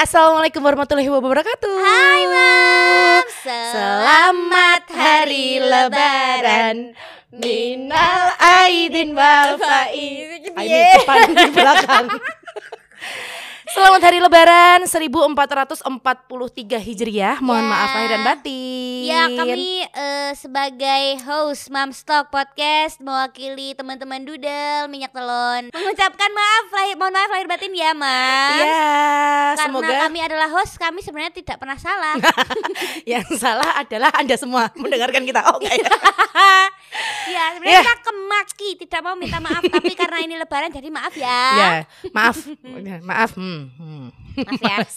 Assalamualaikum 0.00 0.64
warahmatullahi 0.64 1.12
wabarakatuh. 1.12 1.72
Hai 1.76 2.22
Mam 2.24 3.24
Selamat 3.44 4.88
hari 4.88 5.60
lebaran. 5.60 6.96
Minal 7.28 8.32
aidin 8.40 9.12
wal 9.12 9.60
faizin. 9.60 10.56
Ini 10.56 11.04
depan 11.04 11.20
di 11.36 11.46
belakang. 11.52 12.06
Selamat 13.70 14.02
hari 14.02 14.18
lebaran 14.18 14.82
1443 14.82 15.86
Hijriah. 16.80 17.38
Mohon 17.38 17.62
Ya. 17.62 17.70
maaf 17.70 17.90
lahir 17.92 18.10
dan 18.10 18.22
batin. 18.24 19.02
Ya 19.02 19.22
kami 19.28 19.70
eh, 19.84 20.30
sebagai 20.34 21.02
host 21.22 21.68
Mam 21.68 21.90
Stock 21.90 22.28
Podcast 22.28 22.98
Mewakili 22.98 23.72
teman-teman 23.72 24.20
Doodle 24.20 24.86
Minyak 24.86 25.10
Telon 25.10 25.66
Mengucapkan 25.68 26.30
maaf 26.30 26.66
lahir, 26.70 26.94
Mohon 26.94 27.14
maaf 27.14 27.30
lahir 27.30 27.46
batin 27.46 27.72
ya 27.72 27.90
Mam 27.92 28.54
Ya, 28.56 28.66
Karena 29.50 29.64
semoga 29.64 29.94
kami 30.04 30.18
adalah 30.20 30.48
host 30.50 30.74
Kami 30.76 31.00
sebenarnya 31.00 31.32
tidak 31.32 31.56
pernah 31.56 31.74
salah 31.76 32.14
yang 33.08 33.24
salah 33.34 33.74
adalah 33.76 34.10
Anda 34.14 34.34
semua 34.34 34.68
mendengarkan 34.74 35.22
kita. 35.22 35.40
Oh, 35.44 35.58
enggak 35.58 35.74
ya. 35.76 35.88
Ya 37.26 37.44
sebenarnya 37.52 37.72
Ya. 37.72 37.82
kita 37.82 37.96
kemaki 38.04 38.70
Tidak 38.78 39.00
mau 39.00 39.14
minta 39.14 39.38
maaf 39.38 39.62
Tapi 39.64 39.92
karena 39.94 40.18
ini 40.20 40.34
lebaran 40.36 40.70
jadi 40.70 40.88
maaf 40.88 41.14
ya 41.14 41.40
Ya, 41.52 41.68
maaf. 42.10 42.36
Maaf. 43.02 43.30
Hmm, 43.34 43.59
hmm. 43.68 44.06
Ya 44.62 44.76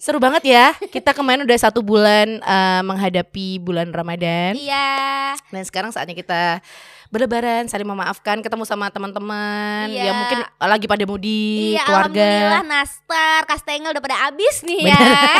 Seru 0.00 0.16
banget 0.16 0.48
ya. 0.48 0.72
Kita 0.88 1.12
kemarin 1.12 1.44
udah 1.44 1.58
satu 1.60 1.84
bulan 1.84 2.40
eh, 2.40 2.82
menghadapi 2.82 3.60
bulan 3.60 3.92
Ramadan. 3.92 4.56
Iya 4.56 5.36
Dan 5.52 5.62
sekarang 5.68 5.92
saatnya 5.92 6.16
kita 6.16 6.64
berlebaran, 7.10 7.66
saling 7.66 7.84
memaafkan, 7.84 8.38
ketemu 8.38 8.62
sama 8.64 8.86
teman-teman 8.88 9.90
Iya. 9.90 10.08
yang 10.08 10.16
mungkin 10.16 10.40
lagi 10.62 10.86
pada 10.86 11.04
mudik, 11.04 11.74
Iya 11.74 11.82
keluarga. 11.82 12.22
alhamdulillah 12.22 12.64
Nastar 12.64 13.40
Kastengel 13.50 13.90
udah 13.90 14.02
pada 14.02 14.16
habis 14.30 14.62
nih 14.62 14.86
Bener. 14.86 14.94
ya 14.94 15.34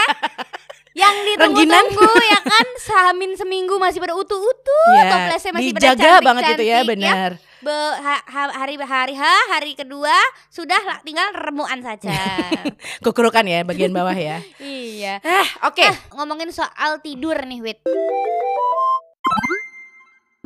Yang 1.06 1.14
ditunggu-tunggu 1.30 2.10
ya 2.34 2.40
kan 2.42 2.66
Samin 2.82 3.38
seminggu 3.38 3.78
masih 3.78 4.02
pada 4.02 4.18
utuh-utuh 4.18 4.90
Iya, 4.98 5.02
Toplesnya 5.09 5.52
masih 5.54 5.70
pada 5.70 5.80
dijaga 5.94 6.10
banget 6.20 6.42
gitu 6.52 6.65
ya, 6.66 6.78
benar. 6.82 7.30
Be- 7.60 7.96
ha- 8.00 8.24
ha- 8.24 8.56
hari 8.56 8.80
hari 8.80 9.12
H 9.12 9.24
hari 9.52 9.76
kedua 9.76 10.16
sudah 10.48 10.80
tinggal 11.04 11.28
remuan 11.36 11.84
saja. 11.84 12.16
Kukurukan 13.04 13.44
ya 13.44 13.60
bagian 13.68 13.92
bawah 13.92 14.16
ya. 14.16 14.40
iya. 14.64 15.20
Ah, 15.20 15.68
oke. 15.68 15.84
Ah, 15.84 15.96
ngomongin 16.16 16.48
soal 16.56 17.04
tidur 17.04 17.36
nih, 17.44 17.60
Wit. 17.60 17.78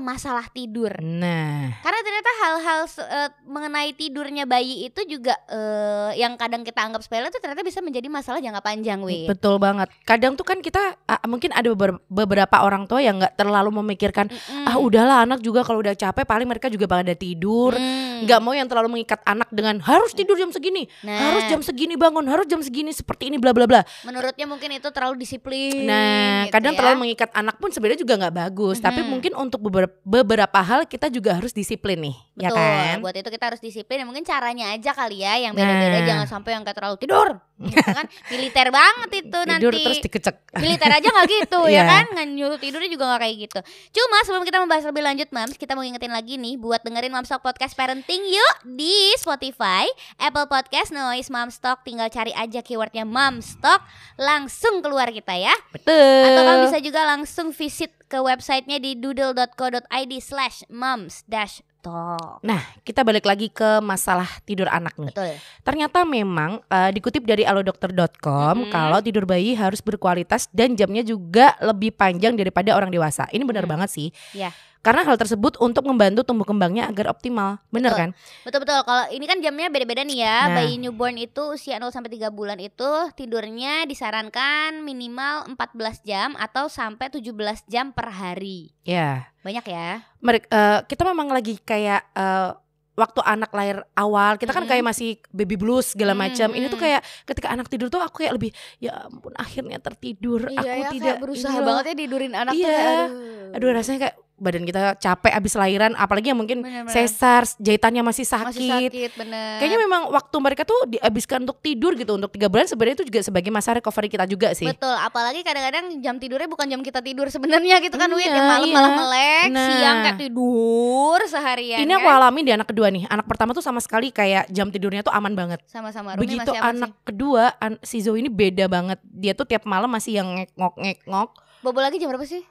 Masalah 0.04 0.50
tidur. 0.50 0.90
Nah, 0.98 1.70
Karena 1.78 2.00
ternyata 2.02 2.30
hal-hal 2.42 2.80
eh, 2.98 3.30
mengenai 3.46 3.94
tidurnya 3.94 4.42
bayi 4.42 4.90
itu 4.90 5.06
juga 5.06 5.38
eh, 5.46 6.18
yang 6.18 6.34
kadang 6.34 6.66
kita 6.66 6.82
anggap 6.82 6.98
sepele 6.98 7.30
itu 7.30 7.38
ternyata 7.38 7.62
bisa 7.62 7.78
menjadi 7.78 8.10
masalah 8.10 8.42
jangka 8.42 8.58
panjang, 8.58 8.98
Wit. 9.06 9.30
betul 9.30 9.62
banget. 9.62 9.86
Kadang 10.02 10.34
tuh 10.34 10.42
kan 10.42 10.58
kita 10.58 10.98
ah, 11.00 11.22
mungkin 11.24 11.54
ada 11.54 11.70
beber- 11.70 12.02
beberapa 12.10 12.56
orang 12.58 12.90
tua 12.90 13.06
yang 13.06 13.22
nggak 13.22 13.38
terlalu 13.38 13.70
memikirkan 13.70 14.26
Mm-mm. 14.26 14.66
ah 14.66 14.74
udahlah 14.74 15.22
anak 15.22 15.38
juga 15.38 15.62
kalau 15.62 15.78
udah 15.78 15.94
capek 15.94 16.26
paling 16.26 16.50
mereka 16.50 16.66
juga 16.66 16.90
pada 16.90 17.14
tidur. 17.14 17.78
Mm. 17.78 18.02
nggak 18.24 18.40
mau 18.40 18.50
yang 18.50 18.64
terlalu 18.64 18.88
mengikat 18.90 19.20
anak 19.22 19.46
dengan 19.50 19.78
harus 19.78 20.10
tidur 20.10 20.34
jam 20.34 20.48
segini, 20.48 20.86
Nah. 21.02 21.18
harus 21.28 21.44
jam 21.46 21.60
segini 21.60 21.92
bangun, 21.94 22.24
harus 22.24 22.46
jam 22.46 22.58
segini 22.58 22.90
seperti 22.90 23.28
ini 23.28 23.36
bla 23.36 23.52
bla 23.52 23.66
bla. 23.66 23.82
Menurutnya 24.02 24.48
mungkin 24.48 24.70
itu 24.70 24.88
terlalu 24.90 25.18
disiplin. 25.18 25.84
Nah, 25.84 26.46
gitu 26.46 26.54
kadang 26.54 26.72
ya. 26.72 26.78
terlalu 26.78 26.96
mengikat 27.00 27.30
anak 27.30 27.58
pun 27.58 27.68
sebenarnya 27.68 28.00
juga 28.00 28.14
nggak 28.16 28.34
bagus. 28.34 28.80
Tapi 28.80 29.02
Mhm. 29.02 29.08
mungkin 29.08 29.32
untuk 29.36 29.60
beber- 29.60 29.83
beberapa 30.02 30.58
hal 30.58 30.84
kita 30.84 31.08
juga 31.08 31.34
harus 31.34 31.50
disiplin 31.50 31.96
nih, 31.98 32.16
ya 32.36 32.48
Betul, 32.48 32.60
kan? 32.60 32.96
buat 33.00 33.14
itu 33.14 33.28
kita 33.28 33.44
harus 33.48 33.60
disiplin. 33.60 34.00
Ya, 34.00 34.06
mungkin 34.06 34.22
caranya 34.22 34.70
aja 34.70 34.90
kali 34.90 35.20
ya 35.20 35.38
yang 35.38 35.52
beda-beda. 35.52 35.98
Nah. 35.98 36.06
Jangan 36.06 36.26
sampai 36.26 36.50
yang 36.52 36.62
kayak 36.62 36.76
terlalu 36.76 36.96
tidur, 36.98 37.28
gitu 37.58 37.80
kan? 37.80 38.06
Militer 38.32 38.68
banget 38.68 39.08
itu 39.14 39.22
Tidur 39.24 39.46
nanti. 39.46 39.82
terus 39.82 40.00
dikecek. 40.00 40.36
Militer 40.56 40.90
aja 40.90 41.08
nggak 41.08 41.26
gitu 41.28 41.60
Iya. 41.70 41.76
ya 41.76 41.82
kan? 41.86 42.04
Nggak 42.12 42.26
nyuruh 42.32 42.58
tidurnya 42.58 42.90
juga 42.90 43.04
nggak 43.10 43.20
kayak 43.24 43.36
gitu. 43.46 43.60
Cuma 43.94 44.16
sebelum 44.22 44.44
kita 44.44 44.58
membahas 44.60 44.84
lebih 44.84 45.02
lanjut, 45.02 45.28
Mams, 45.30 45.56
kita 45.56 45.72
mau 45.72 45.82
ngingetin 45.82 46.12
lagi 46.12 46.34
nih 46.36 46.54
buat 46.54 46.80
dengerin 46.80 47.10
Mamstock 47.10 47.40
Podcast 47.40 47.74
Parenting 47.74 48.22
yuk 48.24 48.54
di 48.74 48.92
Spotify, 49.16 49.86
Apple 50.16 50.46
Podcast, 50.46 50.90
Noise 50.90 51.28
Mamstock. 51.28 51.82
Tinggal 51.82 52.08
cari 52.08 52.30
aja 52.30 52.60
keywordnya 52.60 53.02
Mamstock, 53.02 53.82
langsung 54.14 54.80
keluar 54.80 55.08
kita 55.08 55.34
ya. 55.34 55.54
Betul. 55.70 55.94
Atau 56.24 56.42
kamu 56.42 56.58
bisa 56.66 56.78
juga 56.78 57.00
langsung 57.04 57.50
visit 57.50 57.90
ke 58.04 58.18
websitenya 58.18 58.78
di 58.78 58.94
doodle.co.id 58.94 60.12
slash 60.18 60.62
moms 60.68 61.24
dash 61.24 61.60
talk. 61.80 62.40
Nah, 62.40 62.56
kita 62.80 63.00
balik 63.00 63.22
lagi 63.22 63.48
ke 63.48 63.78
masalah 63.78 64.26
tidur 64.42 64.66
anak 64.66 64.96
nih. 64.96 65.12
Betul. 65.12 65.32
Ternyata 65.60 66.02
memang 66.02 66.64
eh, 66.64 66.90
dikutip 66.90 67.22
dari 67.22 67.44
alodokter.com 67.44 68.56
Mhm. 68.64 68.70
kalau 68.70 68.98
tidur 68.98 69.24
bayi 69.24 69.52
harus 69.52 69.78
berkualitas 69.78 70.48
dan 70.48 70.72
jamnya 70.72 71.00
juga 71.00 71.52
lebih 71.60 71.92
panjang 71.92 72.32
daripada 72.32 72.72
orang 72.72 72.88
dewasa. 72.88 73.28
Ini 73.28 73.44
benar 73.44 73.64
Hmm. 73.64 73.72
banget 73.76 73.90
sih. 73.90 74.08
Iya. 74.32 74.48
Karena 74.84 75.00
hal 75.00 75.16
tersebut 75.16 75.56
untuk 75.64 75.88
membantu 75.88 76.28
tumbuh 76.28 76.44
kembangnya 76.44 76.84
agar 76.84 77.08
optimal. 77.08 77.56
Bener 77.72 77.88
Betul. 77.88 78.00
kan? 78.04 78.10
Betul 78.44 78.60
betul. 78.68 78.80
Kalau 78.84 79.04
ini 79.08 79.24
kan 79.24 79.38
jamnya 79.40 79.72
beda-beda 79.72 80.04
nih 80.04 80.18
ya. 80.20 80.38
Nah. 80.44 80.60
Bayi 80.60 80.76
newborn 80.76 81.16
itu 81.16 81.56
usia 81.56 81.80
0 81.80 81.88
sampai 81.88 82.12
3 82.12 82.28
bulan 82.28 82.60
itu 82.60 82.90
tidurnya 83.16 83.88
disarankan 83.88 84.84
minimal 84.84 85.48
14 85.56 86.04
jam 86.04 86.36
atau 86.36 86.68
sampai 86.68 87.08
17 87.08 87.32
jam 87.64 87.96
per 87.96 88.12
hari. 88.12 88.76
Ya. 88.84 89.32
Banyak 89.40 89.64
ya. 89.64 90.04
Mereka 90.20 90.84
kita 90.84 91.02
memang 91.08 91.32
lagi 91.32 91.56
kayak 91.64 92.04
eh, 92.12 92.52
waktu 92.94 93.20
anak 93.26 93.50
lahir 93.50 93.82
awal 93.98 94.38
kita 94.38 94.54
kan 94.54 94.68
kayak 94.70 94.84
masih 94.86 95.18
baby 95.34 95.58
blues 95.58 95.96
segala 95.96 96.14
macam. 96.14 96.52
Ini 96.54 96.68
tuh 96.70 96.78
kayak 96.78 97.00
ketika 97.26 97.50
anak 97.50 97.66
tidur 97.66 97.90
tuh 97.90 98.04
aku 98.04 98.22
kayak 98.22 98.36
lebih 98.38 98.50
ya 98.78 99.08
ampun 99.10 99.34
akhirnya 99.34 99.82
tertidur. 99.82 100.46
Iya 100.46 100.60
aku 100.60 100.68
ya, 100.68 100.90
tidak 100.92 101.16
berusaha 101.24 101.58
banget 101.58 101.84
ya 101.88 101.94
tidurin 102.06 102.32
anak 102.36 102.52
Iya. 102.54 102.68
tuh. 102.68 102.84
Aduh. 102.84 103.56
Aduh 103.58 103.68
rasanya 103.74 103.98
kayak 104.08 104.16
badan 104.34 104.62
kita 104.62 104.98
capek 104.98 105.30
abis 105.30 105.54
lahiran 105.54 105.94
apalagi 105.94 106.28
yang 106.28 106.38
mungkin 106.38 106.60
sesar 106.86 107.46
jahitannya 107.56 108.02
masih 108.02 108.22
sakit. 108.22 108.50
Masih 108.50 108.68
sakit 108.68 109.10
bener. 109.14 109.58
Kayaknya 109.58 109.78
memang 109.80 110.02
waktu 110.10 110.36
mereka 110.36 110.62
tuh 110.62 110.76
dihabiskan 110.86 111.42
untuk 111.42 111.58
tidur 111.58 111.94
gitu 111.94 112.14
untuk 112.14 112.28
tiga 112.28 112.46
bulan 112.46 112.66
sebenarnya 112.66 112.98
itu 112.98 113.06
juga 113.06 113.20
sebagai 113.22 113.48
masa 113.48 113.74
recovery 113.74 114.10
kita 114.10 114.26
juga 114.26 114.50
sih. 114.52 114.66
Betul, 114.66 114.90
apalagi 114.92 115.40
kadang-kadang 115.40 115.98
jam 115.98 116.18
tidurnya 116.18 116.46
bukan 116.46 116.66
jam 116.66 116.80
kita 116.80 116.98
tidur 116.98 117.30
sebenarnya 117.30 117.78
gitu 117.78 117.94
kan, 117.94 118.10
Wit. 118.10 118.26
Iya, 118.26 118.34
Yang 118.34 118.46
malam 118.48 118.66
iya. 118.66 118.74
malah 118.74 118.92
melek, 118.96 119.46
Nah. 119.48 119.68
siang 119.70 119.96
kayak 120.02 120.18
tidur 120.18 121.18
seharian. 121.24 121.78
Ini 121.80 121.92
aku 121.94 122.08
kan? 122.08 122.16
alami 122.18 122.40
di 122.42 122.52
anak 122.52 122.66
kedua 122.66 122.88
nih. 122.90 123.04
Anak 123.06 123.26
pertama 123.26 123.50
tuh 123.50 123.62
sama 123.62 123.78
sekali 123.78 124.10
kayak 124.10 124.50
jam 124.50 124.68
tidurnya 124.68 125.00
tuh 125.00 125.12
aman 125.12 125.32
banget. 125.32 125.60
sama-sama. 125.64 126.14
Rumi 126.14 126.26
Begitu 126.26 126.50
anak 126.54 126.90
sih. 126.90 127.02
kedua 127.04 127.54
an- 127.56 127.80
si 127.80 127.98
Zoe 127.98 128.18
ini 128.18 128.28
beda 128.28 128.66
banget. 128.66 128.98
Dia 129.04 129.32
tuh 129.32 129.44
tiap 129.44 129.62
malam 129.64 129.86
masih 129.86 130.18
yang 130.18 130.28
ngekngok 130.34 130.74
ngekngok. 130.76 131.30
Bobo 131.60 131.80
lagi 131.80 131.96
jam 131.96 132.08
berapa 132.08 132.24
sih? 132.24 132.44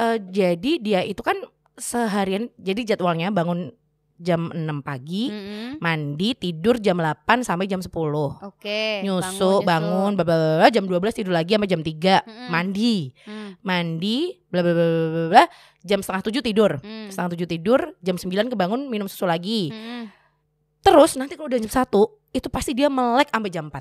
Eh, 0.00 0.16
jadi 0.24 0.72
dia 0.80 1.00
itu 1.04 1.20
kan 1.20 1.36
seharian 1.76 2.48
jadi 2.56 2.94
jadwalnya 2.94 3.28
bangun 3.28 3.68
jam 4.16 4.52
6 4.52 4.84
pagi, 4.84 5.32
Mm-mm. 5.32 5.80
mandi, 5.80 6.36
tidur 6.36 6.76
jam 6.76 7.00
8 7.00 7.40
sampai 7.40 7.64
jam 7.64 7.80
10. 7.80 7.88
Oke. 8.44 9.00
nyusu, 9.00 9.64
bangun, 9.64 10.12
bla 10.12 10.24
bla 10.24 10.36
bla, 10.60 10.68
jam 10.68 10.84
12 10.84 10.92
tidur 11.14 11.32
lagi 11.32 11.56
sampai 11.56 11.64
jam 11.66 11.80
3 11.80 12.20
Mm-mm. 12.20 12.48
mandi, 12.48 13.16
Hmm, 13.24 13.56
mandi, 13.60 14.36
bla 14.46 14.60
bla 14.60 14.72
bla 14.72 14.84
bla 14.84 15.08
bla, 15.08 15.28
bla, 15.32 15.44
jam 15.80 16.04
setengah 16.04 16.22
tujuh 16.22 16.42
tidur, 16.44 16.70
hmm, 16.78 17.08
setengah 17.08 17.32
tujuh 17.32 17.48
tidur, 17.48 17.80
jam 17.98 18.16
9 18.16 18.52
kebangun 18.52 18.92
minum 18.92 19.08
susu 19.08 19.24
lagi, 19.24 19.72
hmm. 19.72 20.04
terus 20.80 21.16
nanti 21.16 21.32
kalau 21.32 21.48
udah 21.48 21.56
jam 21.56 21.72
satu 21.72 22.02
itu 22.30 22.46
pasti 22.46 22.72
dia 22.72 22.92
melek 22.92 23.28
sampai 23.28 23.48
jam 23.48 23.68
4 23.68 23.80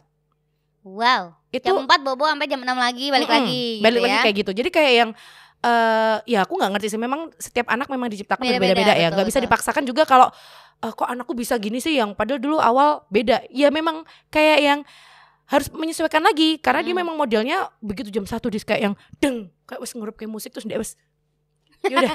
Wow. 0.79 1.35
itu 1.51 1.67
Jam 1.67 1.83
4 1.83 1.99
bobo 1.99 2.23
sampai 2.23 2.47
jam 2.47 2.63
6 2.63 2.71
lagi 2.71 3.11
balik 3.11 3.27
Mm-mm, 3.27 3.43
lagi. 3.43 3.63
balik 3.83 3.99
gitu 3.99 4.05
lagi 4.05 4.15
ya. 4.15 4.23
kayak 4.23 4.35
gitu, 4.39 4.51
jadi 4.55 4.69
kayak 4.71 4.93
yang 4.95 5.11
eh 5.59 6.17
ya 6.25 6.47
aku 6.47 6.55
nggak 6.55 6.71
ngerti 6.77 6.87
sih. 6.91 6.99
Memang 6.99 7.29
setiap 7.35 7.67
anak 7.67 7.91
memang 7.91 8.07
diciptakan 8.07 8.43
Beda-beda, 8.43 8.79
berbeda-beda 8.79 8.93
ya. 8.95 9.07
Nggak 9.11 9.27
bisa 9.27 9.39
dipaksakan 9.43 9.83
juga 9.83 10.03
kalau 10.07 10.27
eh, 10.79 10.91
kok 10.95 11.07
anakku 11.07 11.35
bisa 11.35 11.59
gini 11.59 11.83
sih? 11.83 11.99
Yang 11.99 12.15
padahal 12.15 12.39
dulu 12.39 12.57
awal 12.57 13.03
beda. 13.11 13.43
Ya 13.51 13.67
memang 13.67 14.07
kayak 14.29 14.59
yang 14.63 14.79
harus 15.49 15.67
menyesuaikan 15.73 16.23
lagi. 16.23 16.61
Karena 16.63 16.79
dia 16.79 16.95
Hmm. 16.95 17.01
memang 17.03 17.15
modelnya 17.19 17.67
begitu 17.83 18.07
jam 18.09 18.23
satu 18.23 18.47
dia 18.47 18.63
kayak 18.63 18.81
yang 18.91 18.95
deng 19.19 19.51
kayak 19.67 19.81
wes 19.83 19.91
ngurup 19.93 20.15
kayak 20.15 20.31
musik 20.31 20.49
terus 20.55 20.65
dia 20.65 20.79
wes 20.79 20.95
yaudah 21.91 22.11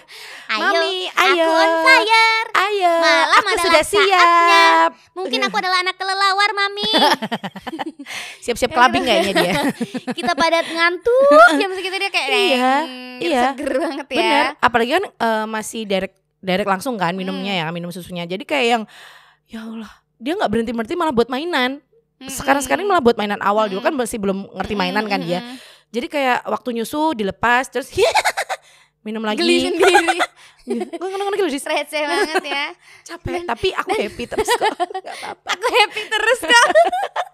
Ayo, 0.47 0.61
mami 0.61 1.09
aku 1.09 1.25
ayo 1.25 1.49
on 1.49 1.73
fire. 1.81 2.47
ayo 2.55 2.93
Malam 3.01 3.33
aku 3.33 3.49
adalah 3.49 3.65
sudah 3.65 3.83
saatnya. 3.83 4.19
siap 4.21 4.91
Mungkin 5.17 5.41
aku 5.41 5.57
adalah 5.57 5.79
anak 5.81 5.97
kelelawar, 5.97 6.51
Mami. 6.53 6.91
siap-siap 8.45 8.71
kelabing 8.71 9.05
kayaknya 9.05 9.33
dia 9.35 9.53
Kita 10.17 10.33
pada 10.35 10.61
ngantuk 10.61 11.49
jam 11.57 11.71
segitu 11.73 11.97
dia 11.97 12.11
kayak 12.13 12.29
Iya, 12.29 12.75
"Neng," 12.85 12.91
iya. 13.21 13.43
Seger 13.51 13.73
banget 13.81 14.07
ya. 14.11 14.17
Bener, 14.19 14.45
apalagi 14.61 14.91
kan 14.93 15.05
eh, 15.09 15.47
masih 15.49 15.81
direct 15.85 16.17
direct 16.45 16.69
langsung 16.69 17.01
kan 17.01 17.17
minumnya 17.17 17.57
ya, 17.57 17.67
minum 17.73 17.89
susunya. 17.89 18.29
Jadi 18.29 18.45
kayak 18.45 18.67
yang 18.69 18.83
ya 19.49 19.65
Allah, 19.65 19.89
dia 20.21 20.37
nggak 20.37 20.51
berhenti 20.51 20.73
berhenti 20.73 20.95
malah 20.95 21.15
buat 21.15 21.33
mainan. 21.33 21.81
Sekarang 22.25 22.61
sekarang 22.61 22.85
malah 22.85 23.01
buat 23.01 23.17
mainan 23.17 23.41
awal 23.41 23.69
dulu 23.69 23.81
kan 23.81 23.97
masih 23.97 24.21
belum 24.21 24.53
ngerti 24.53 24.75
mainan 24.77 25.09
kan 25.09 25.21
dia. 25.21 25.41
Jadi 25.89 26.11
kayak 26.11 26.45
waktu 26.45 26.77
nyusu 26.77 27.15
dilepas 27.15 27.71
terus 27.71 27.89
minum 29.05 29.23
lagi. 29.23 29.45
Geli 29.45 29.69
sendiri. 29.71 30.19
Ngono-ngono 30.97 31.37
gitu 31.37 31.53
Dis. 31.53 31.69
receh 31.69 32.09
banget 32.09 32.41
ya 32.41 32.73
Capek, 33.05 33.45
tapi 33.45 33.69
aku 33.77 33.93
happy 34.01 34.25
terus 34.25 34.49
kok. 34.49 34.73
Gak 34.81 35.17
apa-apa. 35.21 35.49
aku 35.53 35.67
happy 35.69 36.03
terus 36.09 36.41
kok 36.41 36.69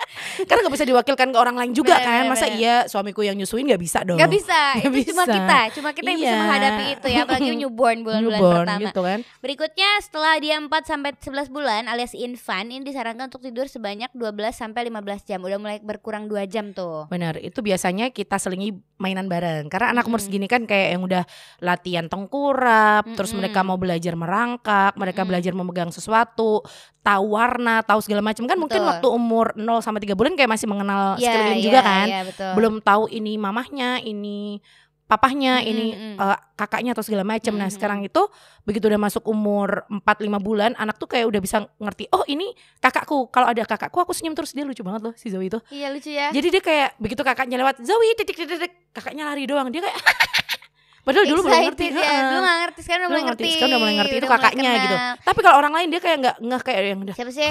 Karena 0.50 0.66
gak 0.66 0.74
bisa 0.74 0.82
diwakilkan 0.84 1.28
ke 1.30 1.38
orang 1.38 1.54
lain 1.54 1.70
juga 1.70 1.94
Bener, 1.94 2.06
kan. 2.10 2.22
Masa 2.26 2.44
bener. 2.44 2.58
iya 2.58 2.74
suamiku 2.84 3.22
yang 3.22 3.38
nyusuin 3.38 3.62
gak 3.64 3.78
bisa 3.78 4.02
dong. 4.02 4.18
Gak 4.18 4.26
bisa, 4.28 4.60
Nggak 4.76 4.90
itu 4.98 5.08
cuma 5.08 5.22
bisa. 5.22 5.32
kita, 5.32 5.58
cuma 5.70 5.88
kita 5.94 6.02
yang 6.04 6.18
bisa 6.18 6.26
Iya. 6.26 6.36
menghadapi 6.36 6.84
itu 6.90 7.06
ya, 7.06 7.18
apalagi 7.22 7.48
newborn 7.60 7.98
bulan-bulan 8.02 8.34
Newborn 8.34 8.66
pertama. 8.66 8.82
gitu 8.82 9.00
kan. 9.00 9.18
Berikutnya 9.38 9.90
setelah 10.00 10.34
dia 10.36 10.56
4 10.56 10.66
sampai 10.84 11.10
11 11.14 11.46
bulan 11.48 11.82
alias 11.86 12.12
infant 12.12 12.66
ini 12.66 12.82
disarankan 12.82 13.30
untuk 13.30 13.40
tidur 13.40 13.64
sebanyak 13.64 14.10
12 14.10 14.26
sampai 14.52 14.82
15 14.84 14.98
jam. 15.22 15.38
Udah 15.38 15.56
mulai 15.56 15.78
berkurang 15.78 16.26
2 16.26 16.42
jam 16.44 16.72
tuh. 16.72 17.06
Benar, 17.06 17.38
itu 17.38 17.60
biasanya 17.60 18.10
kita 18.10 18.34
selingi 18.34 18.72
mainan 18.96 19.26
bareng. 19.26 19.68
Karena 19.68 19.94
anak 19.94 20.04
umur 20.04 20.18
segini 20.18 20.44
kan 20.44 20.66
kayak 20.66 20.88
yang 20.92 21.02
udah 21.02 21.22
latihan 21.58 22.10
tengkurap, 22.34 23.06
terus 23.10 23.30
Mm-mm. 23.30 23.44
mereka 23.44 23.60
mau 23.60 23.76
belajar 23.76 24.12
merangkak, 24.14 24.92
mereka 24.94 25.20
Mm-mm. 25.20 25.30
belajar 25.30 25.52
memegang 25.52 25.90
sesuatu, 25.90 26.64
tahu 27.00 27.26
warna, 27.30 27.80
tahu 27.80 28.00
segala 28.00 28.20
macam. 28.20 28.44
Kan 28.44 28.56
mungkin 28.56 28.76
Betul. 28.76 28.90
waktu 28.90 29.06
umur 29.08 29.46
0 29.54 29.80
sampai 29.80 30.00
3 30.00 30.12
bulan 30.12 30.32
kayak 30.40 30.50
masih 30.50 30.66
mengenal 30.66 31.14
Iya, 31.14 31.24
sekeliling 31.28 31.60
iya, 31.60 31.66
juga 31.68 31.80
kan. 31.84 32.06
Iya, 32.08 32.20
betul. 32.24 32.50
Belum 32.56 32.74
tahu 32.80 33.02
ini 33.12 33.32
mamahnya, 33.36 34.00
ini 34.00 34.58
papahnya, 35.04 35.58
Mm-mm, 35.58 35.70
ini 35.74 35.86
mm. 35.90 36.16
eh, 36.16 36.38
kakaknya 36.54 36.94
atau 36.94 37.02
segala 37.02 37.26
macam. 37.26 37.50
Nah, 37.52 37.66
Mm-mm. 37.66 37.74
sekarang 37.74 38.00
itu 38.00 38.22
begitu 38.62 38.86
udah 38.86 38.96
masuk 38.96 39.26
umur 39.26 39.82
4 39.90 40.06
5 40.22 40.38
bulan, 40.38 40.70
anak 40.78 40.96
tuh 40.96 41.10
kayak 41.10 41.26
udah 41.26 41.40
bisa 41.42 41.66
ngerti, 41.76 42.06
"Oh, 42.14 42.22
ini 42.24 42.54
kakakku. 42.78 43.26
Kalau 43.28 43.50
ada 43.50 43.66
kakakku 43.66 43.98
aku 43.98 44.14
senyum 44.14 44.38
terus." 44.38 44.54
Dia 44.54 44.62
lucu 44.62 44.86
banget 44.86 45.02
loh 45.02 45.14
si 45.18 45.26
Zoe 45.26 45.50
itu. 45.50 45.58
Iya 45.68 45.90
lucu 45.90 46.14
ya. 46.14 46.30
Jadi 46.30 46.46
dia 46.48 46.62
kayak 46.62 46.88
begitu 46.96 47.20
kakaknya 47.20 47.58
lewat 47.58 47.82
Zoe 47.82 48.14
titik 48.14 48.38
titik 48.38 48.54
titik 48.54 48.72
kakaknya 48.94 49.26
lari 49.26 49.50
doang 49.50 49.66
dia 49.68 49.82
kayak 49.82 49.98
padahal 51.06 51.26
dulu 51.26 51.40
belum 51.42 51.60
ngerti 51.74 51.84
ya. 51.90 51.96
heeh. 51.98 52.22
Belum 52.30 52.44
gak 52.44 52.58
ngerti 52.62 52.80
sekarang 52.86 53.02
udah 53.02 53.10
mulai 53.10 53.24
ngerti, 53.26 53.42
ngerti. 53.42 53.54
sekarang 53.56 53.70
udah 53.72 53.80
mulai 53.82 53.94
ngerti 53.98 54.14
itu 54.14 54.26
Udah 54.28 54.36
kakaknya 54.38 54.70
gitu. 54.78 54.96
tapi 55.26 55.40
kalau 55.42 55.56
orang 55.58 55.72
lain 55.74 55.88
dia 55.90 56.00
kayak 56.00 56.16
nggak 56.22 56.36
nggak 56.38 56.60
kayak 56.62 56.80
yang 56.86 57.00
udah 57.02 57.14
Siapa 57.18 57.32
sih? 57.32 57.50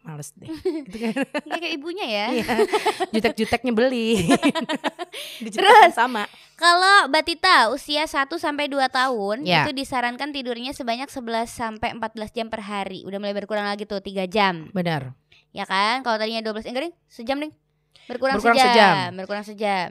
Males 0.00 0.32
deh 0.32 0.48
gitu 0.88 0.96
kan 0.96 1.12
kayak 1.56 1.74
ibunya 1.76 2.06
ya. 2.06 2.26
Iya. 2.32 2.54
jutek-juteknya 3.10 3.72
beli 3.72 4.26
Terus? 5.54 5.92
Sama 5.92 6.24
Kalau 6.54 7.08
Batita 7.08 7.68
usia 7.68 8.04
1 8.04 8.28
sampai 8.32 8.68
2 8.68 8.80
tahun 8.86 9.44
Ya. 9.44 9.64
itu 9.64 9.72
disarankan 9.72 10.30
tidurnya 10.30 10.72
sebanyak 10.72 11.08
11 11.08 11.48
sampai 11.48 11.96
14 11.96 12.30
jam 12.30 12.46
per 12.46 12.60
hari. 12.60 13.00
Udah 13.02 13.16
mulai 13.16 13.32
berkurang 13.32 13.64
lagi 13.64 13.84
tuh 13.84 13.98
3 13.98 14.28
jam. 14.28 14.68
benar 14.70 15.16
Ya 15.50 15.64
kan? 15.64 16.00
Kalau 16.00 16.14
tadinya 16.14 16.40
12 16.42 16.62
enggak 16.64 16.84
ding, 16.86 16.94
sejam 17.06 17.36
ding. 17.36 17.52
Berkurang, 18.06 18.38
Berkurang 18.38 18.54
sejam. 18.54 18.70
sejam. 18.70 19.10
Berkurang 19.16 19.44
sejam. 19.44 19.86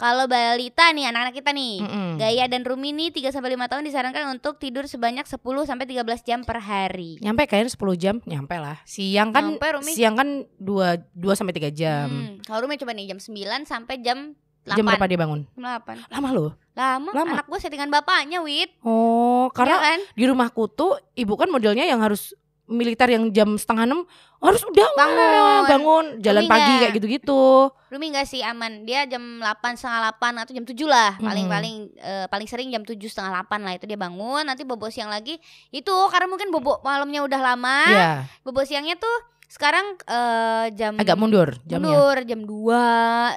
Kalau 0.00 0.24
balita 0.24 0.88
nih 0.88 1.04
anak-anak 1.06 1.34
kita 1.34 1.50
nih, 1.50 1.76
Mm-mm. 1.78 2.10
Gaya 2.16 2.48
dan 2.48 2.62
Rumi 2.62 2.88
nih 2.90 3.12
3 3.12 3.30
sampai 3.30 3.52
5 3.52 3.68
tahun 3.68 3.84
disarankan 3.84 4.24
untuk 4.32 4.56
tidur 4.56 4.84
sebanyak 4.84 5.22
10 5.22 5.36
sampai 5.62 5.84
13 5.84 6.00
jam 6.22 6.40
per 6.40 6.56
hari. 6.58 7.20
nyampe 7.20 7.44
kayaknya 7.44 7.68
10 7.68 7.76
jam 7.94 8.14
nyampe 8.24 8.56
lah 8.56 8.80
siang 8.82 9.28
kan 9.28 9.44
Nyampe, 9.52 9.66
Rumi. 9.70 9.92
siang 9.92 10.16
kan 10.16 10.28
2 10.56 10.64
2 11.12 11.36
sampai 11.36 11.52
3 11.52 11.68
jam 11.70 12.08
Hmm. 12.08 12.40
Kalau 12.40 12.64
Rumi 12.64 12.74
coba 12.74 12.90
nih 12.90 13.06
jam 13.06 13.18
9 13.18 13.36
sampai 13.62 14.00
jam 14.00 14.32
8. 14.62 14.72
jam 14.72 14.84
berapa 14.86 15.04
dia 15.04 15.18
bangun 15.18 15.40
Jam 15.50 15.64
8. 15.78 16.08
lama 16.08 16.28
loh 16.30 16.52
Lama, 16.70 17.12
Lama. 17.12 17.32
anak 17.34 17.46
gue 17.46 17.58
settingan 17.58 17.90
bapaknya, 17.90 18.40
Wit. 18.40 18.72
oh 18.80 19.52
karena 19.52 19.74
Iya 19.74 19.84
kan? 19.84 20.00
di 20.14 20.24
rumahku 20.24 20.64
tuh 20.66 20.96
ibu 21.12 21.34
kan 21.34 21.48
modelnya 21.48 21.84
yang 21.84 22.00
harus 22.00 22.32
militer 22.70 23.10
yang 23.10 23.28
jam 23.28 23.52
setengah 23.52 23.84
enam 23.84 24.00
harus 24.38 24.62
udah 24.62 24.88
Bangun. 24.94 25.62
bangun 25.66 26.04
jalan 26.18 26.42
Tapi 26.42 26.48
pagi 26.48 26.64
nggak. 26.64 26.80
kayak 26.80 26.92
gitu-gitu 26.96 27.42
Rumi 27.90 28.06
enggak 28.08 28.24
sih 28.24 28.40
aman. 28.40 28.86
Dia 28.86 29.02
jam 29.04 29.20
8 29.36 29.50
setengah 29.74 30.00
8 30.14 30.40
atau 30.40 30.52
jam 30.54 30.62
7 30.62 30.86
lah. 30.86 31.18
Paling 31.18 31.44
Hmm. 31.44 31.52
paling 31.52 31.74
eh, 31.92 32.26
paling 32.26 32.46
sering 32.46 32.70
jam 32.70 32.80
7 32.80 32.94
setengah 33.02 33.34
8 33.36 33.60
lah 33.60 33.74
itu 33.74 33.84
dia 33.84 33.98
bangun. 33.98 34.46
Nanti 34.46 34.62
bobo 34.62 34.86
siang 34.86 35.10
lagi. 35.10 35.36
Itu 35.68 35.90
karena 36.06 36.24
mungkin 36.24 36.48
bobo 36.48 36.78
malamnya 36.80 37.20
udah 37.20 37.40
lama. 37.44 37.78
ya 37.84 38.12
Bobo 38.40 38.62
siangnya 38.62 38.94
tuh 38.94 39.10
sekarang 39.46 39.98
eh, 40.00 40.66
jam 40.72 40.94
agak 40.94 41.18
mundur 41.18 41.58
jamnya 41.66 41.90
mundur 41.90 42.16
jam 42.22 42.40
2 42.46 42.78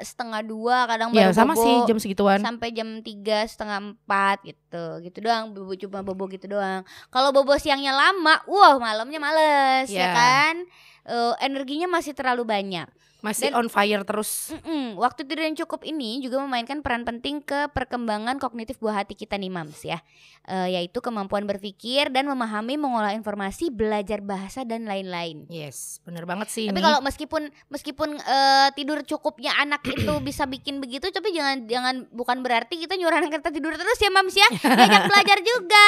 setengah 0.05 0.41
2 0.45 0.85
kadang 0.85 1.09
ya 1.09 1.33
sama 1.33 1.51
bobo 1.51 1.65
sih 1.65 1.75
jam 1.83 1.97
segituan 1.97 2.37
sampai 2.37 2.69
jam 2.69 3.01
3 3.01 3.49
setengah 3.49 3.81
4 3.99 4.45
gitu. 4.45 4.61
Gitu 4.99 5.19
doang 5.19 5.51
bobo 5.51 5.73
cuma 5.73 5.99
bobo 6.01 6.25
gitu 6.27 6.49
doang. 6.49 6.81
Kalau 7.07 7.29
bobo 7.29 7.53
siangnya 7.55 7.91
lama, 7.91 8.41
wah 8.43 8.75
malamnya 8.77 9.17
males 9.17 9.87
ya 9.87 9.99
Ya. 9.99 10.09
kan. 10.11 10.55
Eh, 11.03 11.33
energinya 11.41 11.85
masih 11.87 12.11
terlalu 12.11 12.43
banyak. 12.43 12.87
masih 13.21 13.47
Dan- 13.47 13.55
on 13.55 13.67
fire 13.69 14.03
terus 14.03 14.51
Mm-mm. 14.51 14.99
Waktu 14.99 15.23
tidur 15.23 15.39
yang 15.41 15.55
cukup 15.57 15.79
ini 15.85 16.19
juga 16.19 16.37
memainkan 16.37 16.83
peran 16.83 17.03
penting 17.03 17.39
ke 17.39 17.71
perkembangan 17.71 18.35
kognitif 18.35 18.75
buah 18.77 18.99
hati 18.99 19.15
kita 19.15 19.39
nih 19.39 19.47
mams 19.47 19.79
ya, 19.81 20.03
Eh, 20.43 20.75
yaitu 20.75 20.99
kemampuan 20.99 21.47
berpikir 21.47 22.11
dan 22.11 22.27
memahami, 22.27 22.75
mengolah 22.75 23.15
informasi, 23.15 23.71
belajar 23.71 24.19
bahasa 24.19 24.61
dan 24.61 24.83
lain-lain. 24.83 25.47
yes 25.47 26.03
bener 26.03 26.27
banget 26.27 26.51
sih 26.51 26.67
Tapi 26.67 26.83
kalau 26.83 26.99
meskipun 26.99 27.41
meskipun 27.69 28.09
eh, 28.17 28.67
tidur 28.73 28.99
cukupnya 29.01 29.55
anak 29.55 29.87
itu 29.87 30.11
bisa 30.19 30.43
bikin 30.43 30.77
begitu, 30.77 31.07
tapi 31.07 31.31
jangan 31.31 31.63
jangan 31.63 31.95
bukan 32.11 32.43
berarti 32.43 32.75
kita 32.75 32.93
nyuruh 32.93 33.15
anak 33.17 33.31
kita 33.33 33.55
tidur 33.55 33.71
terus 33.73 33.95
ya 33.97 34.11
mams 34.11 34.35
ya, 34.35 34.47
diajak 34.65 35.03
belajar 35.05 35.37
juga. 35.39 35.83